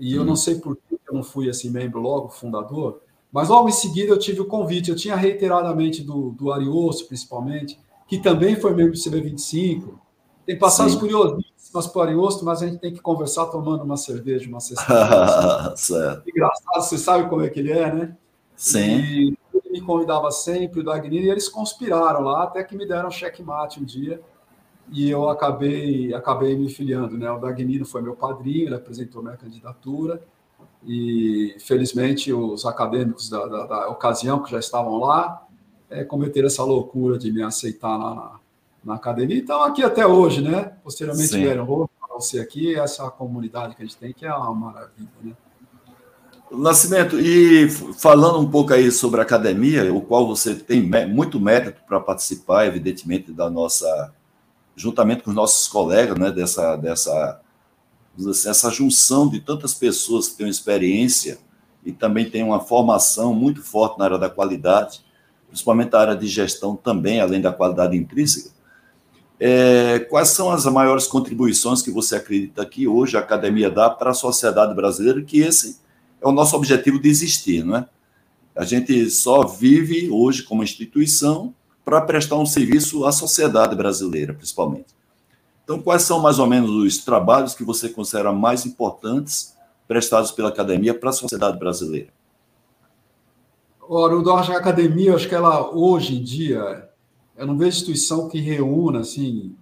[0.00, 3.68] e eu não sei por que eu não fui assim membro logo, fundador, mas logo
[3.68, 7.78] em seguida eu tive o convite, eu tinha reiteradamente do, do Ariosto, principalmente,
[8.08, 9.92] que também foi membro do CB25,
[10.46, 14.48] tem passagens curiosíssimas para o Ariosto, mas a gente tem que conversar tomando uma cerveja,
[14.48, 16.28] uma sexta certo.
[16.28, 18.16] Engraçado, você sabe como é que ele é, né?
[18.56, 18.78] Sim.
[18.80, 23.10] E ele me convidava sempre, o Dagnini, e eles conspiraram lá, até que me deram
[23.10, 24.20] checkmate um dia,
[24.90, 27.16] e eu acabei, acabei me filiando.
[27.16, 27.30] Né?
[27.30, 30.22] O Dagnino foi meu padrinho, ele apresentou minha candidatura,
[30.86, 35.46] e felizmente os acadêmicos da, da, da ocasião, que já estavam lá,
[35.88, 38.40] é, cometeram essa loucura de me aceitar lá na,
[38.84, 39.36] na academia.
[39.36, 40.72] Então, aqui até hoje, né?
[40.82, 41.88] Posteriormente vieram
[42.20, 45.32] você aqui, essa comunidade que a gente tem, que é uma maravilha, né?
[46.52, 51.80] Nascimento, e falando um pouco aí sobre a academia, o qual você tem muito mérito
[51.86, 54.12] para participar, evidentemente, da nossa,
[54.80, 57.40] juntamente com os nossos colegas, né, dessa, dessa
[58.18, 61.38] assim, essa junção de tantas pessoas que têm experiência
[61.84, 65.04] e também têm uma formação muito forte na área da qualidade,
[65.48, 68.50] principalmente a área de gestão também, além da qualidade intrínseca.
[69.38, 74.10] É, quais são as maiores contribuições que você acredita que hoje a academia dá para
[74.10, 75.78] a sociedade brasileira, que esse
[76.20, 77.86] é o nosso objetivo de existir, não é?
[78.54, 81.54] A gente só vive hoje como instituição
[81.90, 84.94] para prestar um serviço à sociedade brasileira, principalmente.
[85.64, 89.56] Então, quais são mais ou menos os trabalhos que você considera mais importantes
[89.88, 92.08] prestados pela academia para a sociedade brasileira?
[93.80, 96.88] Ora, o acho a academia, acho que ela hoje em dia,
[97.36, 99.56] eu não vejo instituição que reúna assim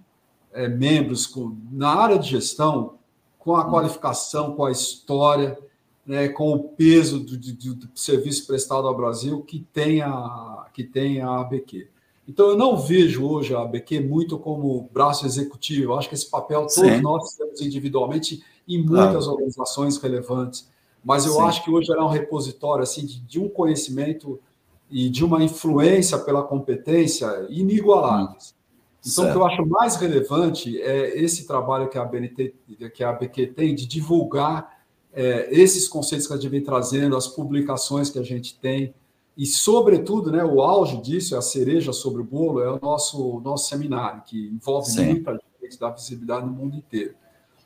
[0.53, 2.99] é, membros com, na área de gestão
[3.39, 5.57] com a qualificação, com a história,
[6.05, 10.83] né, com o peso do, do, do, serviço prestado ao Brasil que tem a, que
[10.83, 11.87] tem a ABQ.
[12.29, 15.93] Então, eu não vejo hoje a ABQ muito como braço executivo.
[15.93, 17.01] Eu acho que esse papel todos Sim.
[17.01, 19.31] nós temos individualmente em muitas claro.
[19.31, 20.69] organizações relevantes.
[21.03, 21.41] Mas eu Sim.
[21.41, 24.39] acho que hoje era um repositório assim de, de, um conhecimento
[24.91, 28.53] e de uma influência pela competência inigualáveis.
[29.01, 29.29] Então, certo.
[29.29, 32.53] o que eu acho mais relevante é esse trabalho que a BNT,
[32.93, 37.27] que a ABQ tem de divulgar é, esses conceitos que a gente vem trazendo, as
[37.27, 38.93] publicações que a gente tem,
[39.39, 43.69] e, sobretudo, né, o auge disso, a cereja sobre o bolo, é o nosso, nosso
[43.69, 45.05] seminário, que envolve Sim.
[45.05, 47.13] muita gente, dá visibilidade no mundo inteiro.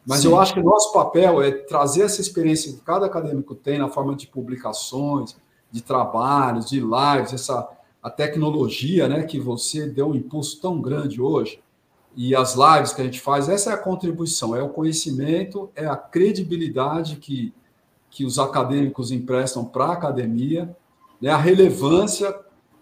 [0.05, 0.27] Mas Sim.
[0.27, 3.89] eu acho que o nosso papel é trazer essa experiência que cada acadêmico tem na
[3.89, 5.35] forma de publicações,
[5.71, 7.67] de trabalhos, de lives, essa
[8.03, 11.59] a tecnologia, né, que você deu um impulso tão grande hoje,
[12.15, 15.87] e as lives que a gente faz, essa é a contribuição, é o conhecimento, é
[15.87, 17.51] a credibilidade que,
[18.11, 20.77] que os acadêmicos emprestam para a academia,
[21.23, 22.35] né, a relevância,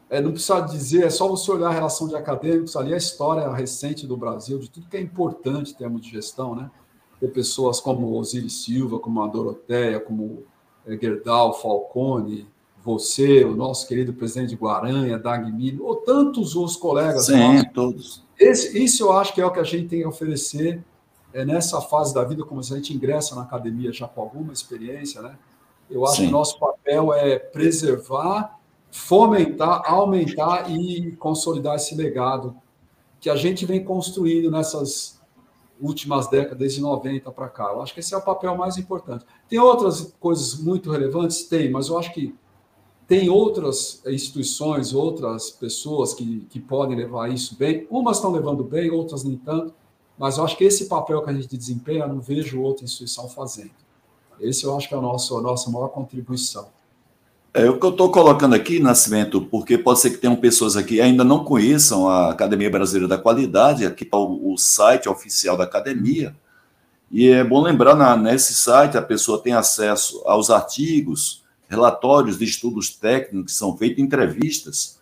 [0.10, 3.48] é, não precisa dizer, é só você olhar a relação de acadêmicos ali, a história
[3.54, 6.72] recente do Brasil, de tudo que é importante em termos de gestão, né?
[7.20, 10.42] ter pessoas como Osiris Silva, como a Doroteia, como
[10.88, 12.48] é, Gerdau, Falcone,
[12.84, 17.28] você, o nosso querido presidente de Guaranha, Dagmir, ou tantos outros colegas.
[17.28, 17.72] Sim, nossos.
[17.72, 18.24] todos.
[18.40, 20.84] Esse, isso eu acho que é o que a gente tem a oferecer
[21.32, 25.22] é, nessa fase da vida, como a gente ingressa na academia já com alguma experiência,
[25.22, 25.38] né?
[25.92, 26.24] Eu acho Sim.
[26.24, 32.56] que o nosso papel é preservar, fomentar, aumentar e consolidar esse legado
[33.20, 35.22] que a gente vem construindo nessas
[35.80, 37.72] últimas décadas, desde 90 para cá.
[37.72, 39.26] Eu acho que esse é o papel mais importante.
[39.50, 41.44] Tem outras coisas muito relevantes?
[41.44, 42.36] Tem, mas eu acho que
[43.08, 47.86] tem outras instituições, outras pessoas que, que podem levar isso bem.
[47.90, 49.74] Umas estão levando bem, outras nem tanto,
[50.18, 53.28] mas eu acho que esse papel que a gente desempenha, eu não vejo outra instituição
[53.28, 53.72] fazendo.
[54.42, 56.68] Esse eu acho que é a nossa, maior contribuição.
[57.54, 60.96] É o que eu estou colocando aqui, Nascimento, porque pode ser que tenham pessoas aqui
[60.96, 65.58] que ainda não conheçam a Academia Brasileira da Qualidade, aqui está o, o, site oficial
[65.58, 66.34] da academia,
[67.12, 72.46] e é bom lembrar, na, nesse site a pessoa tem acesso aos artigos, relatórios de
[72.46, 75.02] estudos técnicos que são feitos, entrevistas.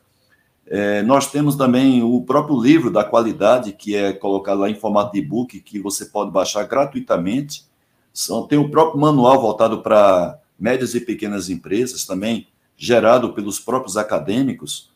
[0.65, 5.13] É, nós temos também o próprio livro da qualidade, que é colocado lá em formato
[5.13, 7.68] de e-book, que você pode baixar gratuitamente.
[8.13, 13.97] São, tem o próprio manual voltado para médias e pequenas empresas, também gerado pelos próprios
[13.97, 14.89] acadêmicos,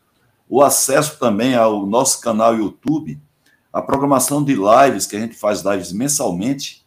[0.50, 3.20] o acesso também ao nosso canal YouTube,
[3.72, 6.86] a programação de lives, que a gente faz lives mensalmente,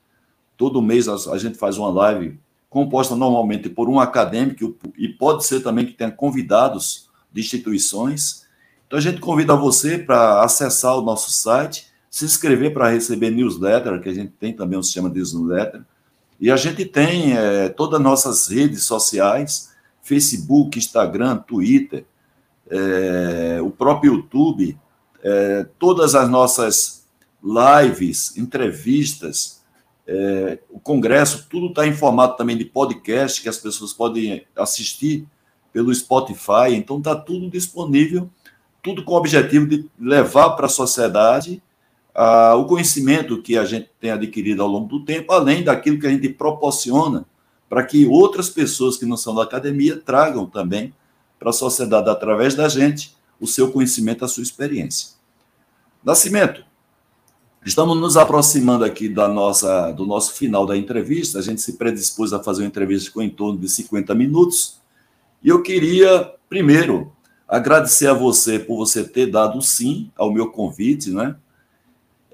[0.56, 5.62] todo mês a gente faz uma live composta normalmente por um acadêmico e pode ser
[5.62, 8.46] também que tenha convidados de instituições.
[8.86, 14.00] Então a gente convida você para acessar o nosso site, se inscrever para receber newsletter,
[14.00, 15.82] que a gente tem também um sistema de newsletter,
[16.40, 22.04] e a gente tem é, todas as nossas redes sociais, Facebook, Instagram, Twitter,
[22.68, 24.78] é, o próprio YouTube,
[25.22, 27.06] é, todas as nossas
[27.42, 29.62] lives, entrevistas,
[30.06, 35.26] é, o congresso, tudo está em formato também de podcast, que as pessoas podem assistir
[35.72, 38.30] pelo Spotify, então está tudo disponível,
[38.82, 41.62] tudo com o objetivo de levar para a sociedade
[42.18, 46.06] ah, o conhecimento que a gente tem adquirido ao longo do tempo, além daquilo que
[46.06, 47.26] a gente proporciona
[47.68, 50.94] para que outras pessoas que não são da academia tragam também
[51.38, 55.10] para a sociedade, através da gente, o seu conhecimento, a sua experiência.
[56.02, 56.64] Nascimento,
[57.66, 61.38] estamos nos aproximando aqui da nossa, do nosso final da entrevista.
[61.38, 64.80] A gente se predispôs a fazer uma entrevista com em torno de 50 minutos.
[65.42, 67.12] E eu queria, primeiro,
[67.46, 71.36] agradecer a você por você ter dado sim ao meu convite, né?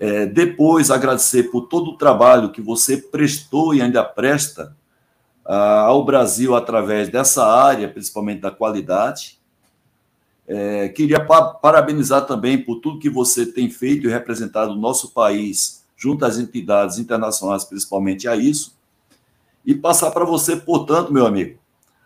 [0.03, 4.77] É, depois, agradecer por todo o trabalho que você prestou e ainda presta
[5.45, 9.39] ah, ao Brasil através dessa área, principalmente da qualidade.
[10.45, 15.13] É, queria pa parabenizar também por tudo que você tem feito e representado o nosso
[15.13, 18.77] país junto às entidades internacionais, principalmente a isso.
[19.65, 21.61] E passar para você, portanto, meu amigo,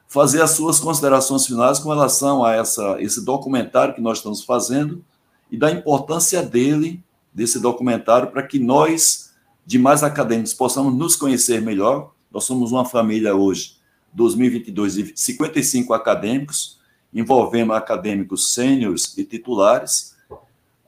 [0.06, 5.02] fazer as suas considerações finais com relação a essa, esse documentário que nós estamos fazendo
[5.50, 7.02] e da importância dele
[7.36, 9.30] desse documentário para que nós,
[9.66, 12.14] demais acadêmicos, possamos nos conhecer melhor.
[12.32, 13.76] Nós somos uma família hoje,
[14.14, 16.78] 2022, de 55 acadêmicos,
[17.12, 20.16] envolvendo acadêmicos sêniores e titulares,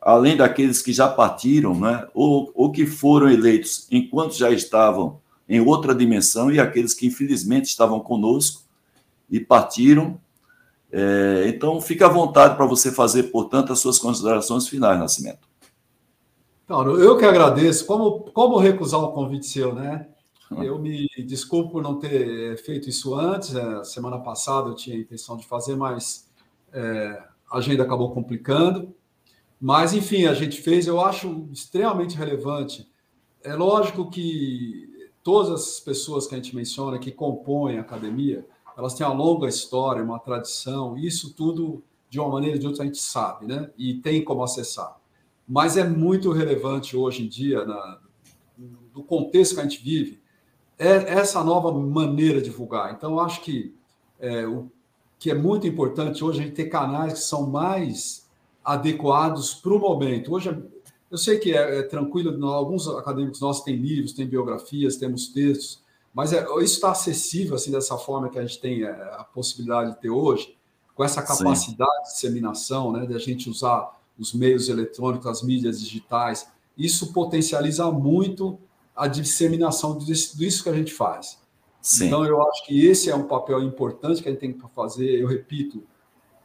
[0.01, 5.61] além daqueles que já partiram, né, ou, ou que foram eleitos enquanto já estavam em
[5.61, 8.62] outra dimensão, e aqueles que infelizmente estavam conosco
[9.30, 10.18] e partiram.
[10.90, 15.47] É, então, fique à vontade para você fazer, portanto, as suas considerações finais, Nascimento.
[16.68, 17.86] Não, eu que agradeço.
[17.86, 20.06] Como, como recusar um convite seu, né?
[20.50, 23.54] Eu me desculpo por não ter feito isso antes.
[23.54, 26.28] É, semana passada eu tinha a intenção de fazer, mas
[26.72, 28.94] é, a agenda acabou complicando.
[29.60, 32.86] Mas, enfim, a gente fez, eu acho extremamente relevante.
[33.42, 38.46] É lógico que todas as pessoas que a gente menciona que compõem a academia,
[38.76, 42.82] elas têm uma longa história, uma tradição, isso tudo, de uma maneira ou de outra,
[42.82, 43.70] a gente sabe, né?
[43.76, 44.98] E tem como acessar.
[45.49, 47.99] Mas é muito relevante hoje em dia, na,
[48.94, 50.20] no contexto que a gente vive,
[50.78, 52.92] é essa nova maneira de divulgar.
[52.92, 53.74] Então, acho que
[54.20, 54.70] é, o
[55.18, 58.28] que é muito importante hoje é a gente ter canais que são mais
[58.64, 60.32] adequados para o momento.
[60.32, 60.57] Hoje,
[61.11, 65.82] eu sei que é, é tranquilo, alguns acadêmicos nossos têm livros, têm biografias, temos textos,
[66.12, 69.92] mas é, isso está acessível assim dessa forma que a gente tem é, a possibilidade
[69.92, 70.57] de ter hoje,
[70.94, 72.03] com essa capacidade Sim.
[72.03, 76.48] de disseminação, né, de a gente usar os meios eletrônicos, as mídias digitais.
[76.76, 78.58] Isso potencializa muito
[78.94, 81.38] a disseminação disso, que a gente faz.
[81.80, 82.06] Sim.
[82.06, 85.20] Então, eu acho que esse é um papel importante que a gente tem que fazer.
[85.20, 85.84] Eu repito,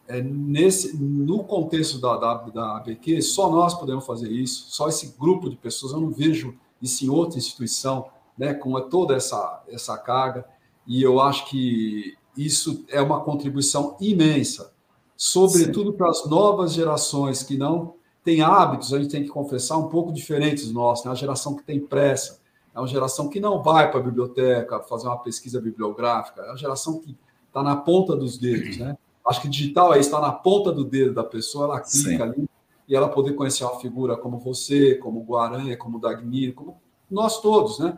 [0.07, 5.15] é nesse, no contexto da, da, da ABQ, só nós podemos fazer isso, só esse
[5.17, 5.93] grupo de pessoas.
[5.93, 10.45] Eu não vejo isso em outra instituição, né, com toda essa, essa carga.
[10.85, 14.73] E eu acho que isso é uma contribuição imensa,
[15.15, 15.97] sobretudo Sim.
[15.97, 20.11] para as novas gerações que não têm hábitos, a gente tem que confessar, um pouco
[20.11, 21.11] diferentes dos nossos, né?
[21.11, 22.39] a geração que tem pressa,
[22.73, 26.57] é uma geração que não vai para a biblioteca fazer uma pesquisa bibliográfica, é uma
[26.57, 27.15] geração que
[27.47, 28.97] está na ponta dos dedos, né?
[29.27, 32.21] Acho que digital é está na ponta do dedo da pessoa, ela clica Sim.
[32.21, 32.49] ali
[32.87, 36.81] e ela poder conhecer uma figura como você, como o Guaranha, como o Dagmir, como
[37.09, 37.97] nós todos, né?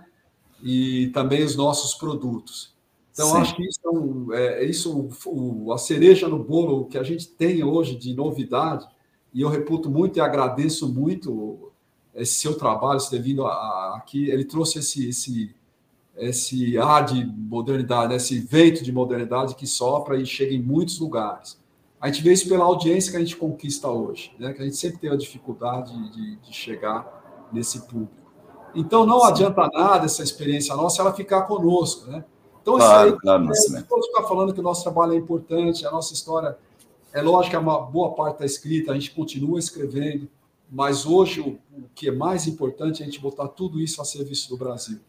[0.61, 2.74] E também os nossos produtos.
[3.15, 3.37] Então, Sim.
[3.37, 7.29] acho que isso, é, um, é isso o, a cereja no bolo que a gente
[7.29, 8.85] tem hoje de novidade,
[9.33, 11.71] e eu reputo muito e agradeço muito
[12.13, 15.55] esse seu trabalho, você vindo aqui, ele trouxe esse, esse,
[16.17, 21.57] esse ar de modernidade, esse vento de modernidade que sopra e chega em muitos lugares.
[22.01, 24.51] A gente vê isso pela audiência que a gente conquista hoje, né?
[24.51, 28.11] que a gente sempre tem a dificuldade de, de chegar nesse público.
[28.75, 29.27] Então, não Sim.
[29.27, 32.11] adianta nada essa experiência nossa ela ficar conosco.
[32.11, 32.25] Né?
[32.65, 33.43] Então, claro, isso aí, claro,
[33.77, 36.57] é, todos ficar falando que o nosso trabalho é importante, a nossa história,
[37.13, 40.27] é lógico que uma boa parte está escrita, a gente continua escrevendo,
[40.67, 44.05] mas hoje o, o, que é mais importante é a gente botar tudo isso a
[44.05, 44.99] serviço do Brasil.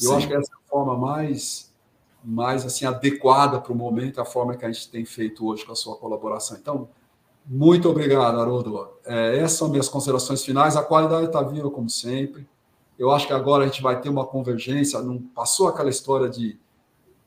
[0.00, 0.14] Eu Sim.
[0.14, 1.74] acho que essa é a forma mais,
[2.22, 5.72] mais assim adequada para o momento, a forma que a gente tem feito hoje com
[5.72, 6.56] a sua colaboração.
[6.56, 6.88] Então,
[7.44, 8.88] muito obrigado, Haroldo.
[9.04, 10.76] É, essas são minhas considerações finais.
[10.76, 12.46] A qualidade está viva, como sempre.
[12.96, 15.02] Eu acho que agora a gente vai ter uma convergência.
[15.02, 16.62] Não passou aquela história de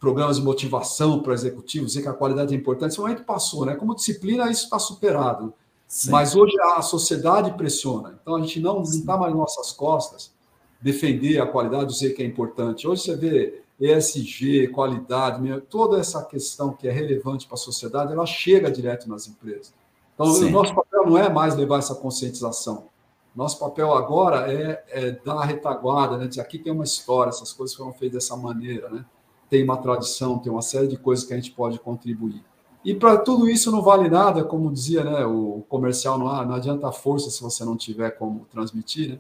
[0.05, 2.91] programas de motivação para executivos, dizer que a qualidade é importante.
[2.91, 3.73] Esse momento passou, né?
[3.73, 5.51] Como disciplina, isso está superado.
[5.87, 6.11] Sim.
[6.11, 8.19] Mas hoje a sociedade pressiona.
[8.21, 10.31] Então a gente não está mais nas nossas costas
[10.79, 12.87] defender a qualidade, dizer que é importante.
[12.87, 18.27] Hoje você vê ESG, qualidade, toda essa questão que é relevante para a sociedade, ela
[18.27, 19.73] chega direto nas empresas.
[20.13, 20.45] Então, Sim.
[20.45, 22.89] o nosso papel não é mais levar essa conscientização.
[23.35, 26.27] Nosso papel agora é, é dar a retaguarda, né?
[26.27, 29.03] dizer aqui tem uma história, essas coisas foram feitas dessa maneira, né?
[29.49, 32.43] Tem uma tradição, tem uma série de coisas que a gente pode contribuir.
[32.83, 36.91] E para tudo isso não vale nada, como dizia né, o comercial, não, não adianta
[36.91, 39.19] força se você não tiver como transmitir, né?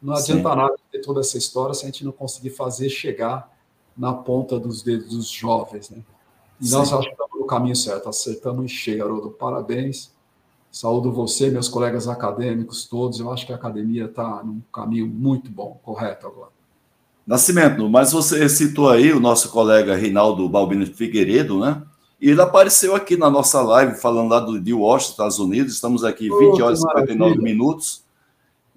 [0.00, 0.56] Não adianta Sim.
[0.56, 3.52] nada ter toda essa história se a gente não conseguir fazer chegar
[3.96, 6.02] na ponta dos dedos dos jovens, né?
[6.60, 6.74] E Sim.
[6.74, 9.30] nós acho que estamos no caminho certo, acertamos em cheio, Haroldo.
[9.30, 10.12] Parabéns.
[10.70, 13.18] Saúdo você, meus colegas acadêmicos todos.
[13.18, 16.52] Eu acho que a academia está num caminho muito bom, correto agora.
[17.30, 21.80] Nascimento, mas você citou aí o nosso colega Reinaldo Balbino Figueiredo, né?
[22.20, 25.74] E ele apareceu aqui na nossa live, falando lá do, de Washington, Estados Unidos.
[25.74, 28.02] Estamos aqui 20 oh, horas e 59 minutos.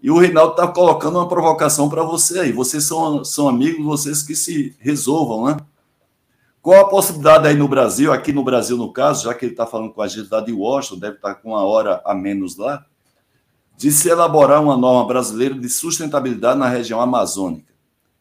[0.03, 2.51] E o Reinaldo está colocando uma provocação para você aí.
[2.51, 5.57] Vocês são, são amigos, vocês que se resolvam, né?
[6.61, 9.65] Qual a possibilidade aí no Brasil, aqui no Brasil, no caso, já que ele está
[9.65, 12.55] falando com a gente lá de Washington, deve estar tá com uma hora a menos
[12.55, 12.85] lá,
[13.75, 17.72] de se elaborar uma norma brasileira de sustentabilidade na região amazônica,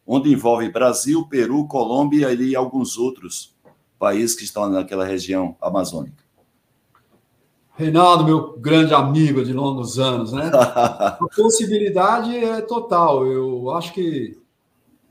[0.05, 3.55] onde envolve Brasil, Peru, Colômbia e alguns outros
[3.97, 6.23] países que estão naquela região amazônica.
[7.75, 10.51] Reinaldo, meu grande amigo de longos anos, né?
[10.53, 13.25] A possibilidade é total.
[13.25, 14.37] Eu acho que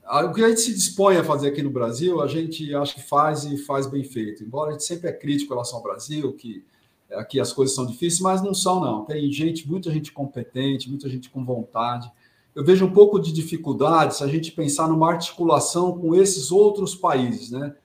[0.05, 3.01] o que a gente se dispõe a fazer aqui no Brasil, a gente acho que
[3.01, 4.43] faz e faz bem feito.
[4.43, 6.63] Embora a gente sempre é crítico em relação ao Brasil, que
[7.11, 9.05] aqui as coisas são difíceis, mas não são, não.
[9.05, 12.11] Tem gente, muita gente competente, muita gente com vontade.
[12.55, 16.93] Eu vejo um pouco de dificuldade se a gente pensar numa articulação com esses outros
[16.93, 17.75] países, né?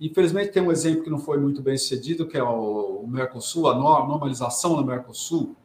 [0.00, 3.74] Infelizmente, tem um exemplo que não foi muito bem sucedido, que é o Mercosul, a
[3.74, 5.56] normalização do Mercosul,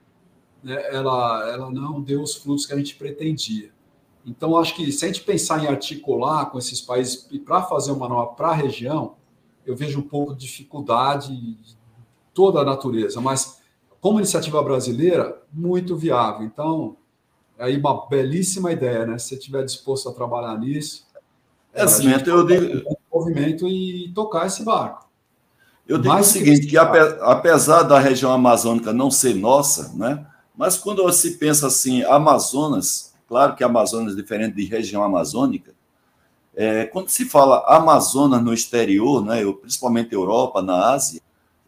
[0.64, 0.76] né?
[0.96, 3.72] ela, ela não deu os frutos que a gente pretendia.
[4.26, 8.08] Então, acho que se a gente pensar em articular com esses países para fazer uma
[8.08, 9.16] nova para a região,
[9.66, 11.78] eu vejo um pouco de dificuldade de
[12.34, 13.60] toda a natureza, mas
[14.00, 16.46] como iniciativa brasileira, muito viável.
[16.46, 16.98] Então,
[17.62, 19.18] aí uma belíssima ideia, né?
[19.18, 21.06] Se você estiver disposto a trabalhar nisso,
[21.74, 25.10] é, assim, eu digo movimento e tocar esse barco.
[25.88, 30.26] Eu digo o seguinte, que apesar da região amazônica não ser nossa, né?
[30.56, 35.74] Mas quando se pensa assim, Amazonas, claro que Amazonas é diferente de região amazônica,
[36.54, 41.22] é, quando se fala Amazonas no exterior, né, principalmente Europa, na Ásia,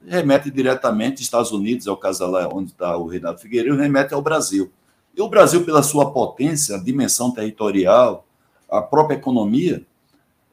[0.06, 4.22] remete diretamente Estados Unidos, é o caso lá onde está o Reinaldo Figueiredo, remete ao
[4.22, 4.72] Brasil.
[5.16, 8.26] E o Brasil, pela sua potência, dimensão territorial,
[8.70, 9.86] a própria economia,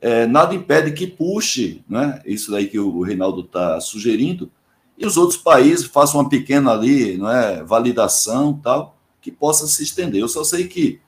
[0.01, 4.51] é, nada impede que puxe, né, isso daí que o Reinaldo está sugerindo,
[4.99, 9.83] e os outros países façam uma pequena ali, não é, validação tal, que possa se
[9.83, 10.21] estender.
[10.21, 11.01] Eu só sei que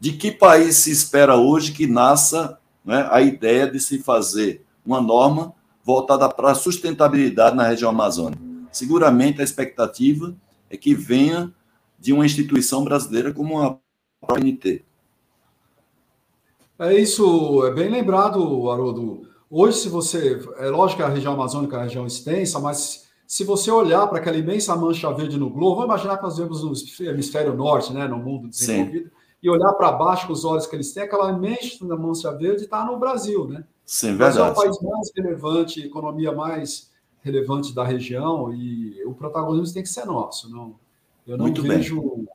[0.00, 5.00] de que país se espera hoje que nasça né, a ideia de se fazer uma
[5.00, 5.52] norma
[5.84, 8.40] voltada para a sustentabilidade na região amazônica.
[8.70, 10.36] Seguramente a expectativa
[10.70, 11.52] é que venha
[11.98, 13.78] de uma instituição brasileira como a
[14.22, 14.84] ONT.
[16.78, 19.22] É isso, é bem lembrado, Haroldo.
[19.50, 20.40] Hoje, se você.
[20.58, 24.18] É lógico que a região amazônica é uma região extensa, mas se você olhar para
[24.18, 26.72] aquela imensa mancha verde no globo, vamos imaginar que nós vemos no
[27.06, 29.14] hemisfério norte, né, no mundo desenvolvido, Sim.
[29.42, 32.84] e olhar para baixo com os olhos que eles têm, aquela imensa mancha verde está
[32.84, 33.64] no Brasil, né?
[33.84, 34.38] Sim, verdade.
[34.38, 36.90] é o país mais relevante, economia mais
[37.20, 40.50] relevante da região, e o protagonismo tem que ser nosso.
[40.50, 40.76] Não,
[41.28, 42.00] eu não Muito vejo.
[42.00, 42.28] Bem.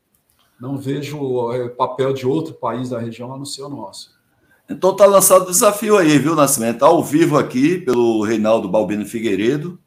[0.62, 4.14] Não vejo o é, papel de outro país da região a não ser o nosso.
[4.70, 6.84] Então tá lançado o desafio aí, viu, Nascimento?
[6.84, 9.80] Ao vivo aqui pelo Reinaldo Balbino Figueiredo.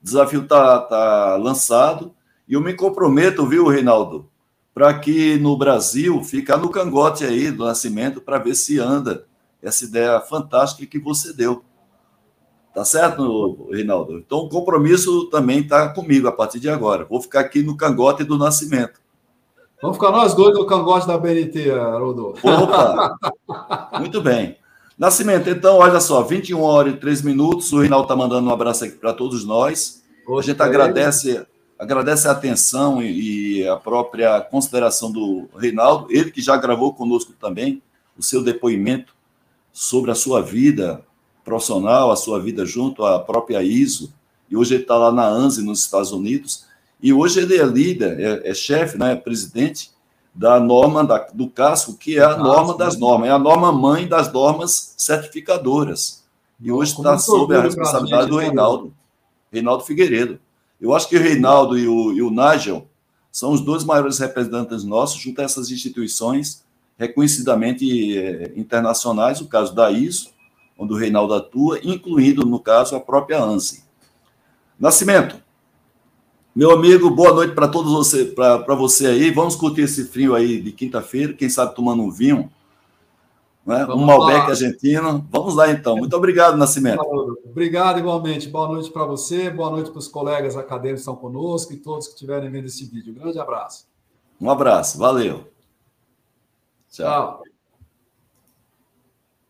[0.00, 2.12] O desafio tá, tá lançado.
[2.48, 4.28] E eu me comprometo, viu, Reinaldo,
[4.74, 9.26] para que no Brasil ficar no cangote aí do Nascimento para ver se anda
[9.62, 11.62] essa ideia fantástica que você deu.
[12.74, 14.18] Tá certo, Reinaldo?
[14.18, 17.04] Então o compromisso também está comigo a partir de agora.
[17.04, 19.00] Vou ficar aqui no cangote do Nascimento.
[19.80, 22.34] Vamos ficar nós dois no cangote da BNT, Haroldo.
[22.42, 23.16] Opa!
[24.00, 24.56] Muito bem.
[24.98, 27.72] Nascimento, então, olha só, 21 horas e 3 minutos.
[27.72, 30.02] O Reinaldo está mandando um abraço aqui para todos nós.
[30.26, 31.46] A gente agradece,
[31.78, 37.32] agradece a atenção e, e a própria consideração do Reinaldo, ele que já gravou conosco
[37.38, 37.82] também
[38.18, 39.14] o seu depoimento
[39.72, 41.04] sobre a sua vida
[41.44, 44.12] profissional, a sua vida junto à própria ISO.
[44.50, 46.66] E hoje ele está lá na ANSI, nos Estados Unidos
[47.04, 49.90] e hoje ele é líder, é, é chefe, né, é presidente
[50.34, 54.08] da norma da, do casco, que é a norma das normas, é a norma mãe
[54.08, 56.24] das normas certificadoras.
[56.58, 58.94] E hoje está sob a responsabilidade do Reinaldo,
[59.52, 60.40] Reinaldo Figueiredo.
[60.80, 62.88] Eu acho que o Reinaldo e o, e o Nigel
[63.30, 66.64] são os dois maiores representantes nossos junto a essas instituições
[66.98, 70.30] reconhecidamente é, internacionais, o caso da ISO,
[70.78, 73.84] onde o Reinaldo atua, incluindo, no caso, a própria ANSI.
[74.78, 75.42] Nascimento,
[76.54, 79.30] meu amigo, boa noite para todos você, para você aí.
[79.32, 82.48] Vamos curtir esse frio aí de quinta-feira, quem sabe tomando um vinho,
[83.66, 83.84] né?
[83.86, 85.26] um Malbec argentino.
[85.32, 85.96] Vamos lá então.
[85.96, 87.02] Muito obrigado, Nascimento.
[87.44, 88.48] Obrigado igualmente.
[88.48, 92.06] Boa noite para você, boa noite para os colegas acadêmicos que estão conosco e todos
[92.06, 93.12] que estiverem vendo esse vídeo.
[93.12, 93.88] Um grande abraço.
[94.40, 95.48] Um abraço, valeu.
[96.88, 97.42] Tchau.
[97.42, 97.53] Tchau.